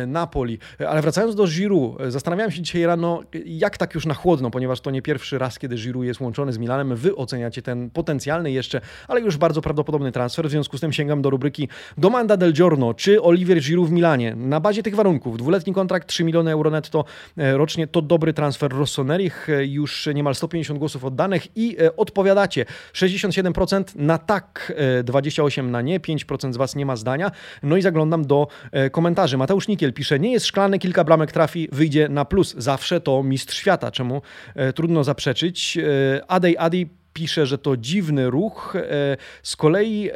Napoli. 0.07 0.59
Ale 0.87 1.01
wracając 1.01 1.35
do 1.35 1.47
Giroud, 1.47 2.01
e, 2.01 2.11
zastanawiałem 2.11 2.51
się 2.51 2.61
dzisiaj 2.61 2.85
rano, 2.85 3.21
jak 3.45 3.77
tak 3.77 3.95
już 3.95 4.05
na 4.05 4.13
chłodno, 4.13 4.51
ponieważ 4.51 4.81
to 4.81 4.91
nie 4.91 5.01
pierwszy 5.01 5.37
raz, 5.37 5.59
kiedy 5.59 5.75
Giroud 5.75 6.05
jest 6.05 6.19
łączony 6.19 6.53
z 6.53 6.57
Milanem. 6.57 6.95
Wy 6.95 7.15
oceniacie 7.15 7.61
ten 7.61 7.89
potencjalny 7.89 8.51
jeszcze, 8.51 8.81
ale 9.07 9.21
już 9.21 9.37
bardzo 9.37 9.61
prawdopodobny 9.61 10.11
transfer. 10.11 10.47
W 10.47 10.51
związku 10.51 10.77
z 10.77 10.81
tym 10.81 10.93
sięgam 10.93 11.21
do 11.21 11.29
rubryki 11.29 11.67
Domanda 11.97 12.37
del 12.37 12.53
Giorno. 12.53 12.93
Czy 12.93 13.21
Olivier 13.21 13.61
Giroud 13.61 13.89
w 13.89 13.91
Milanie? 13.91 14.35
Na 14.35 14.59
bazie 14.59 14.83
tych 14.83 14.95
warunków, 14.95 15.37
dwuletni 15.37 15.73
kontrakt, 15.73 16.07
3 16.07 16.23
miliony 16.23 16.51
euro 16.51 16.69
netto 16.69 17.05
e, 17.37 17.57
rocznie, 17.57 17.87
to 17.87 18.01
dobry 18.01 18.33
transfer 18.33 18.73
Rossonerich. 18.73 19.47
Już 19.61 20.09
niemal 20.15 20.35
150 20.35 20.79
głosów 20.79 21.05
oddanych 21.05 21.57
i 21.57 21.77
odpowiadacie 21.97 22.65
67% 22.93 23.83
na 23.95 24.17
tak, 24.17 24.73
28% 25.03 25.63
na 25.63 25.81
nie, 25.81 25.99
5% 25.99 26.53
z 26.53 26.57
Was 26.57 26.75
nie 26.75 26.85
ma 26.85 26.95
zdania. 26.95 27.31
No 27.63 27.77
i 27.77 27.81
zaglądam 27.81 28.25
do 28.25 28.47
komentarzy. 28.91 29.37
Mateusz 29.43 29.67
Nikiel 29.67 29.93
pisze, 29.93 30.19
nie 30.19 30.31
jest 30.31 30.45
szklany, 30.45 30.79
kilka 30.79 31.03
bramek 31.03 31.31
trafi, 31.31 31.69
wyjdzie 31.71 32.09
na 32.09 32.25
plus. 32.25 32.55
Zawsze 32.57 33.01
to 33.01 33.23
mistrz 33.23 33.57
świata, 33.57 33.91
czemu 33.91 34.21
e, 34.55 34.73
trudno 34.73 35.03
zaprzeczyć. 35.03 35.77
E, 35.77 35.81
Adej 36.27 36.57
Adi 36.57 36.89
pisze, 37.13 37.45
że 37.45 37.57
to 37.57 37.77
dziwny 37.77 38.29
ruch. 38.29 38.75
E, 38.75 39.17
z 39.43 39.55
kolei 39.55 40.09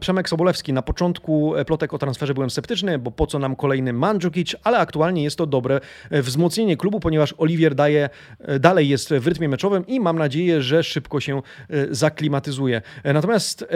Przemek 0.00 0.28
Sobolewski, 0.28 0.72
na 0.72 0.82
początku 0.82 1.54
plotek 1.66 1.94
o 1.94 1.98
transferze 1.98 2.34
byłem 2.34 2.50
sceptyczny, 2.50 2.98
bo 2.98 3.10
po 3.10 3.26
co 3.26 3.38
nam 3.38 3.56
kolejny 3.56 3.92
Mandzukic, 3.92 4.56
ale 4.64 4.78
aktualnie 4.78 5.22
jest 5.22 5.36
to 5.36 5.46
dobre 5.46 5.80
e, 6.10 6.22
wzmocnienie 6.22 6.76
klubu, 6.76 7.00
ponieważ 7.00 7.34
Oliwier 7.38 7.74
daje, 7.74 8.10
e, 8.38 8.58
dalej 8.58 8.88
jest 8.88 9.14
w 9.14 9.26
rytmie 9.26 9.48
meczowym 9.48 9.86
i 9.86 10.00
mam 10.00 10.18
nadzieję, 10.18 10.62
że 10.62 10.82
szybko 10.82 11.20
się 11.20 11.42
zaklimatyzuje. 11.90 12.82
Natomiast 13.04 13.66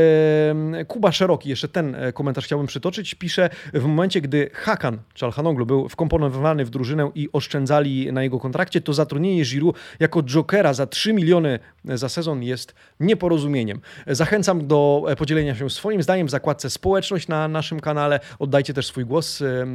Kuba 0.89 1.13
Szeroki, 1.13 1.49
jeszcze 1.49 1.69
ten 1.69 1.97
komentarz 2.15 2.45
chciałbym 2.45 2.67
przytoczyć, 2.67 3.15
pisze, 3.15 3.51
w 3.75 3.85
momencie, 3.85 4.21
gdy 4.21 4.51
Hakan 4.53 4.99
Czalhanoglu 5.15 5.67
był 5.67 5.89
wkomponowany 5.89 6.65
w 6.65 6.71
drużynę 6.71 7.11
i 7.15 7.29
oszczędzali 7.33 8.13
na 8.13 8.23
jego 8.23 8.39
kontrakcie, 8.39 8.81
to 8.81 8.93
zatrudnienie 8.93 9.45
Giroud 9.45 9.77
jako 10.01 10.23
jokera 10.23 10.75
za 10.75 10.87
3 10.87 11.13
miliony 11.13 11.59
za 11.85 12.09
sezon 12.09 12.30
jest 12.39 12.75
nieporozumieniem. 13.01 13.81
Zachęcam 14.07 14.67
do 14.67 15.05
e, 15.09 15.17
podzielenia 15.17 15.55
się 15.55 15.71
swoim 15.71 16.03
zdaniem 16.03 16.27
w 16.27 16.31
zakładce 16.31 16.71
społeczność 16.71 17.29
na 17.29 17.49
naszym 17.49 17.81
kanale. 17.81 18.21
Oddajcie 18.39 18.75
też 18.75 18.87
swój 18.87 19.05
głos 19.05 19.43
e, 19.43 19.47
e, 19.47 19.67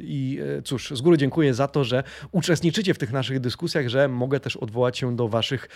i 0.00 0.40
cóż, 0.64 0.90
z 0.90 1.00
góry 1.00 1.18
dziękuję 1.18 1.54
za 1.54 1.68
to, 1.68 1.84
że 1.84 2.02
uczestniczycie 2.32 2.94
w 2.94 2.98
tych 2.98 3.12
naszych 3.12 3.40
dyskusjach, 3.40 3.88
że 3.88 4.08
mogę 4.08 4.40
też 4.40 4.56
odwołać 4.56 4.98
się 4.98 5.16
do 5.16 5.28
waszych 5.28 5.68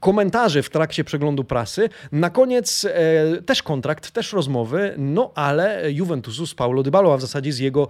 komentarzy 0.00 0.62
w 0.62 0.70
trakcie 0.70 1.04
przeglądu 1.04 1.44
prasy. 1.44 1.88
Na 2.12 2.30
koniec 2.30 2.86
też 3.46 3.62
kontrakt, 3.62 4.10
też 4.10 4.32
rozmowy, 4.32 4.94
no 4.98 5.32
ale 5.34 5.92
Juventusu 5.92 6.46
z 6.46 6.54
Paulo 6.54 6.82
Dybalo, 6.82 7.14
a 7.14 7.16
w 7.16 7.20
zasadzie 7.20 7.52
z 7.52 7.58
jego 7.58 7.88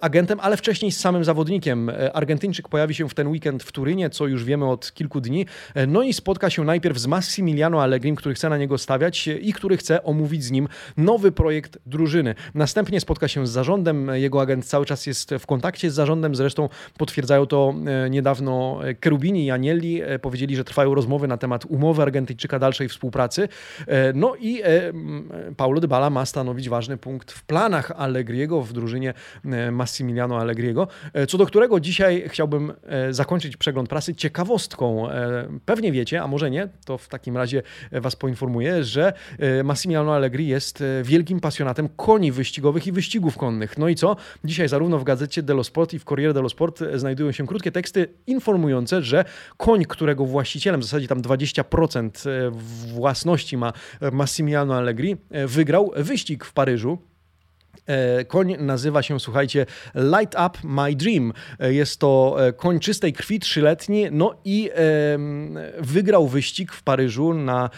agentem, 0.00 0.40
ale 0.40 0.56
wcześniej 0.56 0.92
z 0.92 1.00
samym 1.00 1.24
zawodnikiem. 1.24 1.90
Argentyńczyk 2.12 2.68
pojawi 2.68 2.94
się 2.94 3.08
w 3.08 3.14
ten 3.14 3.28
weekend 3.28 3.62
w 3.62 3.72
Turynie, 3.72 4.10
co 4.10 4.26
już 4.26 4.44
wiemy 4.44 4.68
od 4.68 4.92
kilku 4.92 5.20
dni, 5.20 5.46
no 5.88 6.02
i 6.02 6.12
spotka 6.12 6.50
się 6.50 6.64
najpierw 6.64 6.79
najpierw 6.80 6.98
z 6.98 7.06
Massimiliano 7.06 7.82
Allegrim, 7.82 8.16
który 8.16 8.34
chce 8.34 8.48
na 8.48 8.58
niego 8.58 8.78
stawiać 8.78 9.28
i 9.40 9.52
który 9.52 9.76
chce 9.76 10.02
omówić 10.02 10.44
z 10.44 10.50
nim 10.50 10.68
nowy 10.96 11.32
projekt 11.32 11.78
drużyny. 11.86 12.34
Następnie 12.54 13.00
spotka 13.00 13.28
się 13.28 13.46
z 13.46 13.50
zarządem, 13.50 14.10
jego 14.14 14.40
agent 14.40 14.66
cały 14.66 14.86
czas 14.86 15.06
jest 15.06 15.34
w 15.38 15.46
kontakcie 15.46 15.90
z 15.90 15.94
zarządem, 15.94 16.34
zresztą 16.34 16.68
potwierdzają 16.98 17.46
to 17.46 17.74
e, 17.86 18.10
niedawno 18.10 18.80
Kerubini 19.00 19.44
i 19.44 19.50
Anielli, 19.50 20.02
e, 20.02 20.18
powiedzieli, 20.18 20.56
że 20.56 20.64
trwają 20.64 20.94
rozmowy 20.94 21.28
na 21.28 21.36
temat 21.36 21.64
umowy 21.64 22.02
Argentyńczyka 22.02 22.58
dalszej 22.58 22.88
współpracy. 22.88 23.48
E, 23.86 24.12
no 24.12 24.34
i 24.40 24.62
Paulo 25.56 25.80
Dybala 25.80 26.10
ma 26.10 26.26
stanowić 26.26 26.68
ważny 26.68 26.96
punkt 26.96 27.32
w 27.32 27.44
planach 27.44 27.92
Allegriego 27.96 28.62
w 28.62 28.72
drużynie 28.72 29.14
Massimiliano 29.72 30.38
Allegriego, 30.38 30.88
co 31.28 31.38
do 31.38 31.46
którego 31.46 31.80
dzisiaj 31.80 32.24
chciałbym 32.28 32.72
zakończyć 33.10 33.56
przegląd 33.56 33.88
prasy 33.88 34.14
ciekawostką. 34.14 35.08
Pewnie 35.64 35.92
wiecie, 35.92 36.22
a 36.22 36.26
może 36.26 36.50
nie, 36.50 36.68
to 36.84 36.98
w 36.98 37.08
takim 37.08 37.36
razie 37.36 37.62
Was 37.92 38.16
poinformuję, 38.16 38.84
że 38.84 39.12
e, 39.38 39.62
Massimiliano 39.62 40.14
Allegri 40.14 40.48
jest 40.48 40.80
e, 40.80 41.02
wielkim 41.02 41.40
pasjonatem 41.40 41.88
koni 41.96 42.32
wyścigowych 42.32 42.86
i 42.86 42.92
wyścigów 42.92 43.36
konnych. 43.36 43.78
No 43.78 43.88
i 43.88 43.94
co? 43.94 44.16
Dzisiaj 44.44 44.68
zarówno 44.68 44.98
w 44.98 45.04
gazecie 45.04 45.42
dello 45.42 45.64
Sport 45.64 45.94
i 45.94 45.98
w 45.98 46.04
Corriere 46.04 46.34
dello 46.34 46.48
Sport 46.48 46.82
e, 46.82 46.98
znajdują 46.98 47.32
się 47.32 47.46
krótkie 47.46 47.72
teksty 47.72 48.08
informujące, 48.26 49.02
że 49.02 49.24
koń, 49.56 49.84
którego 49.84 50.26
właścicielem, 50.26 50.80
w 50.80 50.84
zasadzie 50.84 51.08
tam 51.08 51.22
20% 51.22 52.52
własności 52.94 53.56
ma 53.56 53.72
Massimiliano 54.12 54.74
Allegri, 54.74 55.16
wygrał 55.46 55.92
wyścig 55.96 56.44
w 56.44 56.52
Paryżu 56.52 56.98
E, 57.00 57.09
koń 58.28 58.56
nazywa 58.58 59.02
się, 59.02 59.20
słuchajcie, 59.20 59.66
Light 59.94 60.34
Up 60.46 60.58
My 60.64 60.94
Dream. 60.94 61.32
E, 61.60 61.72
jest 61.72 62.00
to 62.00 62.36
e, 62.38 62.52
koń 62.52 62.80
czystej 62.80 63.12
krwi, 63.12 63.40
trzyletni, 63.40 64.06
no 64.10 64.34
i 64.44 64.70
wygrał 65.78 66.28
wyścig 66.28 66.72
w 66.72 66.82
Paryżu 66.82 67.34
na 67.34 67.70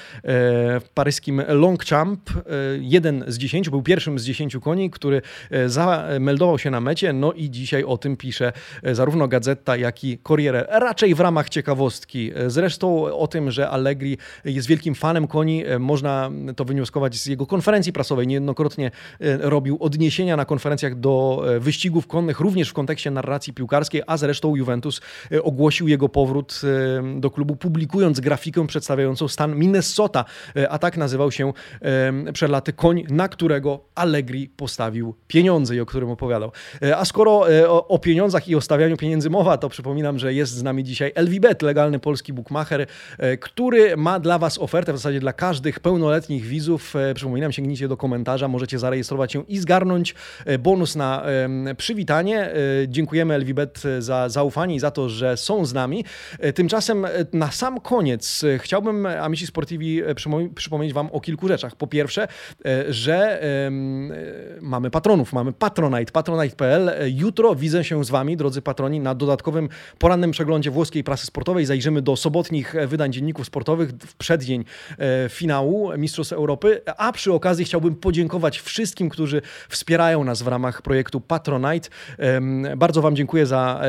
paryskim 0.94 1.42
Longchamp. 1.48 2.30
Jeden 2.80 3.24
z 3.26 3.38
dziesięciu, 3.38 3.70
był 3.70 3.82
pierwszym 3.82 4.18
z 4.18 4.24
dziesięciu 4.24 4.60
koni, 4.60 4.90
który 4.90 5.22
zameldował 5.66 6.58
się 6.58 6.70
na 6.70 6.80
mecie, 6.80 7.12
no 7.12 7.32
i 7.32 7.50
dzisiaj 7.50 7.84
o 7.84 7.98
tym 7.98 8.16
pisze 8.16 8.52
zarówno 8.92 9.28
Gazeta, 9.28 9.76
jak 9.76 10.04
i 10.04 10.18
Corriere. 10.18 10.66
Raczej 10.70 11.14
w 11.14 11.20
ramach 11.20 11.48
ciekawostki. 11.48 12.32
Zresztą 12.46 13.16
o 13.16 13.26
tym, 13.26 13.50
że 13.50 13.70
Allegri 13.70 14.18
jest 14.44 14.68
wielkim 14.68 14.94
fanem 14.94 15.26
koni, 15.26 15.64
można 15.78 16.30
to 16.56 16.64
wywnioskować 16.64 17.14
z 17.14 17.26
jego 17.26 17.46
konferencji 17.46 17.92
prasowej. 17.92 18.26
Niejednokrotnie 18.26 18.90
robił 19.40 19.76
od 19.80 19.98
odniesienia 20.02 20.36
na 20.36 20.44
konferencjach 20.44 20.94
do 20.94 21.44
e, 21.46 21.60
wyścigów 21.60 22.06
konnych, 22.06 22.40
również 22.40 22.68
w 22.68 22.72
kontekście 22.72 23.10
narracji 23.10 23.52
piłkarskiej, 23.52 24.02
a 24.06 24.16
zresztą 24.16 24.56
Juventus 24.56 25.00
e, 25.32 25.42
ogłosił 25.42 25.88
jego 25.88 26.08
powrót 26.08 26.60
e, 26.64 27.20
do 27.20 27.30
klubu, 27.30 27.56
publikując 27.56 28.20
grafikę 28.20 28.66
przedstawiającą 28.66 29.28
stan 29.28 29.56
Minnesota, 29.56 30.24
a 30.70 30.78
tak 30.78 30.96
nazywał 30.96 31.30
się 31.32 31.52
przed 32.32 32.50
laty 32.50 32.72
koń, 32.72 33.04
na 33.10 33.28
którego 33.28 33.80
Allegri 33.94 34.48
postawił 34.48 35.14
pieniądze 35.28 35.76
i 35.76 35.80
o 35.80 35.86
którym 35.86 36.10
opowiadał. 36.10 36.52
A 36.96 37.04
skoro 37.04 37.44
o, 37.68 37.98
pieniądzach 37.98 38.48
i 38.48 38.56
o 38.56 38.60
stawianiu 38.60 38.96
pieniędzy 38.96 39.30
mowa, 39.30 39.58
to 39.58 39.68
przypominam, 39.68 40.18
że 40.18 40.34
jest 40.34 40.52
z 40.52 40.62
nami 40.62 40.84
dzisiaj 40.84 41.12
LVBet, 41.14 41.62
legalny 41.62 41.98
polski 41.98 42.32
bookmacher, 42.32 42.86
który 43.40 43.96
ma 43.96 44.20
dla 44.20 44.38
Was 44.38 44.58
ofertę, 44.58 44.92
w 44.92 44.96
zasadzie 44.96 45.20
dla 45.20 45.32
każdych 45.32 45.80
pełnoletnich 45.80 46.44
widzów. 46.44 46.94
Przypominam, 47.14 47.52
sięgnijcie 47.52 47.88
do 47.88 47.96
komentarza, 47.96 48.48
możecie 48.48 48.78
zarejestrować 48.78 49.32
się 49.32 49.44
i 49.48 49.58
zgarnąć 49.58 49.81
zgarnąć 49.82 50.14
e, 50.44 50.58
bonus 50.58 50.96
na 50.96 51.22
przywitanie. 51.76 52.40
E, 52.40 52.54
dziękujemy 52.88 53.34
Elwibet 53.34 53.82
za 53.98 54.28
zaufanie 54.28 54.74
i 54.74 54.80
za 54.80 54.90
to, 54.90 55.08
że 55.08 55.36
są 55.36 55.64
z 55.64 55.72
nami. 55.72 56.04
E, 56.38 56.52
tymczasem 56.52 57.06
na 57.32 57.50
sam 57.50 57.80
koniec 57.80 58.44
chciałbym 58.58 59.06
Amici 59.06 59.46
Sportivi 59.46 60.02
przypomnieć 60.54 60.92
Wam 60.92 61.08
o 61.12 61.20
kilku 61.20 61.48
rzeczach. 61.48 61.76
Po 61.76 61.86
pierwsze, 61.86 62.28
że 62.88 63.42
mamy 64.60 64.90
patronów, 64.90 65.32
mamy 65.32 65.52
Patronite, 65.52 66.12
patronite.pl. 66.12 66.90
Jutro 67.16 67.54
widzę 67.54 67.84
się 67.84 68.04
z 68.04 68.10
Wami, 68.10 68.36
drodzy 68.36 68.62
patroni, 68.62 69.00
na 69.00 69.14
dodatkowym 69.14 69.68
porannym 69.98 70.30
przeglądzie 70.30 70.70
włoskiej 70.70 71.04
prasy 71.04 71.26
sportowej. 71.26 71.66
Zajrzymy 71.66 72.02
do 72.02 72.16
sobotnich 72.16 72.74
wydań 72.86 73.12
dzienników 73.12 73.46
sportowych 73.46 73.90
w 73.90 74.14
przeddzień 74.14 74.64
finału 75.28 75.90
Mistrzostw 75.98 76.32
Europy, 76.32 76.80
a 76.96 77.12
przy 77.12 77.32
okazji 77.32 77.64
chciałbym 77.64 77.94
podziękować 77.94 78.60
wszystkim, 78.60 79.08
którzy 79.08 79.42
wspierają 79.72 80.24
nas 80.24 80.42
w 80.42 80.46
ramach 80.46 80.82
projektu 80.82 81.20
Patronite. 81.20 81.88
Bardzo 82.76 83.02
Wam 83.02 83.16
dziękuję 83.16 83.46
za 83.46 83.80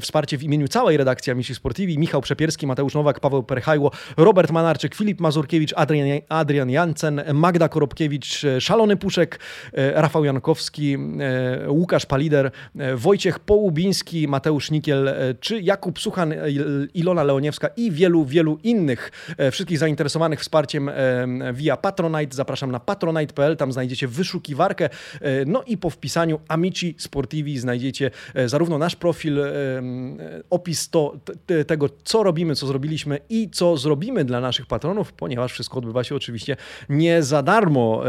wsparcie 0.00 0.38
w 0.38 0.42
imieniu 0.42 0.68
całej 0.68 0.96
redakcji 0.96 1.32
Amici 1.32 1.54
Sportivi. 1.54 1.98
Michał 1.98 2.20
Przepierski, 2.20 2.66
Mateusz 2.66 2.94
Nowak, 2.94 3.20
Paweł 3.20 3.42
Perchajło, 3.42 3.90
Robert 4.16 4.50
Manarczyk, 4.50 4.94
Filip 4.94 5.20
Mazurkiewicz, 5.20 5.72
Adrian, 5.76 6.20
Adrian 6.28 6.70
Jansen, 6.70 7.22
Magda 7.34 7.68
Korobkiewicz, 7.68 8.42
Szalony 8.60 8.96
Puszek, 8.96 9.40
e, 9.72 10.02
Rafał 10.02 10.24
Jankowski, 10.24 10.96
e, 11.20 11.70
Łukasz 11.70 12.06
Palider, 12.06 12.50
e, 12.78 12.96
Wojciech 12.96 13.38
Połubiński, 13.38 14.28
Mateusz 14.28 14.70
Nikiel, 14.70 15.10
czy 15.40 15.60
Jakub 15.60 15.98
Suchan, 15.98 16.34
Ilona 16.94 17.22
Leoniewska 17.22 17.68
i 17.76 17.90
wielu, 17.90 18.24
wielu 18.24 18.58
innych. 18.62 19.10
Wszystkich 19.50 19.78
zainteresowanych 19.78 20.40
wsparciem 20.40 20.90
via 21.52 21.76
Patronite 21.76 22.36
zapraszam 22.36 22.70
na 22.70 22.80
patronite.pl, 22.80 23.56
tam 23.56 23.72
znajdziecie 23.72 24.08
wyszukiwarkę 24.08 24.88
E, 25.20 25.27
no 25.46 25.62
i 25.66 25.78
po 25.78 25.90
wpisaniu 25.90 26.40
Amici 26.48 26.94
Sportivi 26.98 27.58
znajdziecie 27.58 28.10
e, 28.34 28.48
zarówno 28.48 28.78
nasz 28.78 28.96
profil, 28.96 29.40
e, 29.40 29.52
opis 30.50 30.90
to, 30.90 31.16
tego, 31.66 31.88
co 32.04 32.22
robimy, 32.22 32.54
co 32.54 32.66
zrobiliśmy 32.66 33.18
i 33.28 33.50
co 33.50 33.76
zrobimy 33.76 34.24
dla 34.24 34.40
naszych 34.40 34.66
patronów, 34.66 35.12
ponieważ 35.12 35.52
wszystko 35.52 35.78
odbywa 35.78 36.04
się 36.04 36.14
oczywiście 36.14 36.56
nie 36.88 37.22
za 37.22 37.42
darmo. 37.42 38.02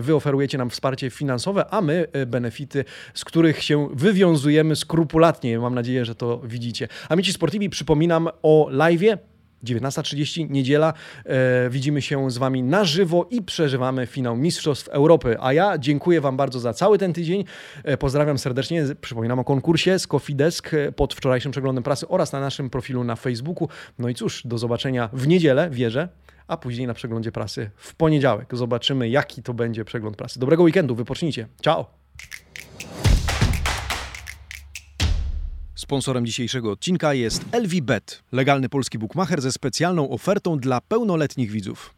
Wy 0.00 0.14
oferujecie 0.14 0.58
nam 0.58 0.70
wsparcie 0.70 1.10
finansowe, 1.10 1.66
a 1.70 1.80
my 1.80 2.06
benefity, 2.26 2.84
z 3.14 3.24
których 3.24 3.62
się 3.62 3.88
wywiązujemy 3.92 4.76
skrupulatnie. 4.76 5.58
Mam 5.58 5.74
nadzieję, 5.74 6.04
że 6.04 6.14
to 6.14 6.38
widzicie. 6.38 6.88
Amici 7.08 7.32
Sportivi, 7.32 7.70
przypominam 7.70 8.28
o 8.42 8.68
live'ie 8.70 9.18
19.30, 9.64 10.50
niedziela. 10.50 10.92
E, 11.24 11.70
widzimy 11.70 12.02
się 12.02 12.30
z 12.30 12.38
Wami 12.38 12.62
na 12.62 12.84
żywo 12.84 13.26
i 13.30 13.42
przeżywamy 13.42 14.06
finał 14.06 14.36
Mistrzostw 14.36 14.88
Europy. 14.88 15.36
A 15.40 15.52
ja 15.52 15.78
dziękuję 15.78 16.20
Wam 16.20 16.36
bardzo 16.36 16.60
za 16.60 16.72
cały 16.72 16.98
ten 16.98 17.12
tydzień. 17.12 17.44
E, 17.84 17.96
pozdrawiam 17.96 18.38
serdecznie. 18.38 18.84
Przypominam 19.00 19.38
o 19.38 19.44
konkursie 19.44 19.98
z 19.98 20.06
Coffee 20.06 20.34
Desk 20.34 20.74
e, 20.74 20.92
pod 20.92 21.14
wczorajszym 21.14 21.52
przeglądem 21.52 21.84
prasy 21.84 22.08
oraz 22.08 22.32
na 22.32 22.40
naszym 22.40 22.70
profilu 22.70 23.04
na 23.04 23.16
Facebooku. 23.16 23.68
No 23.98 24.08
i 24.08 24.14
cóż, 24.14 24.42
do 24.46 24.58
zobaczenia 24.58 25.10
w 25.12 25.28
niedzielę, 25.28 25.70
wierzę, 25.70 26.08
a 26.48 26.56
później 26.56 26.86
na 26.86 26.94
przeglądzie 26.94 27.32
prasy 27.32 27.70
w 27.76 27.94
poniedziałek. 27.94 28.56
Zobaczymy, 28.56 29.08
jaki 29.08 29.42
to 29.42 29.54
będzie 29.54 29.84
przegląd 29.84 30.16
prasy. 30.16 30.40
Dobrego 30.40 30.62
weekendu, 30.62 30.94
wypocznijcie. 30.94 31.46
Ciao! 31.62 32.05
Sponsorem 35.86 36.26
dzisiejszego 36.26 36.70
odcinka 36.70 37.14
jest 37.14 37.44
LVBet, 37.52 38.22
legalny 38.32 38.68
polski 38.68 38.98
bookmacher 38.98 39.42
ze 39.42 39.52
specjalną 39.52 40.10
ofertą 40.10 40.58
dla 40.58 40.80
pełnoletnich 40.80 41.50
widzów. 41.50 41.94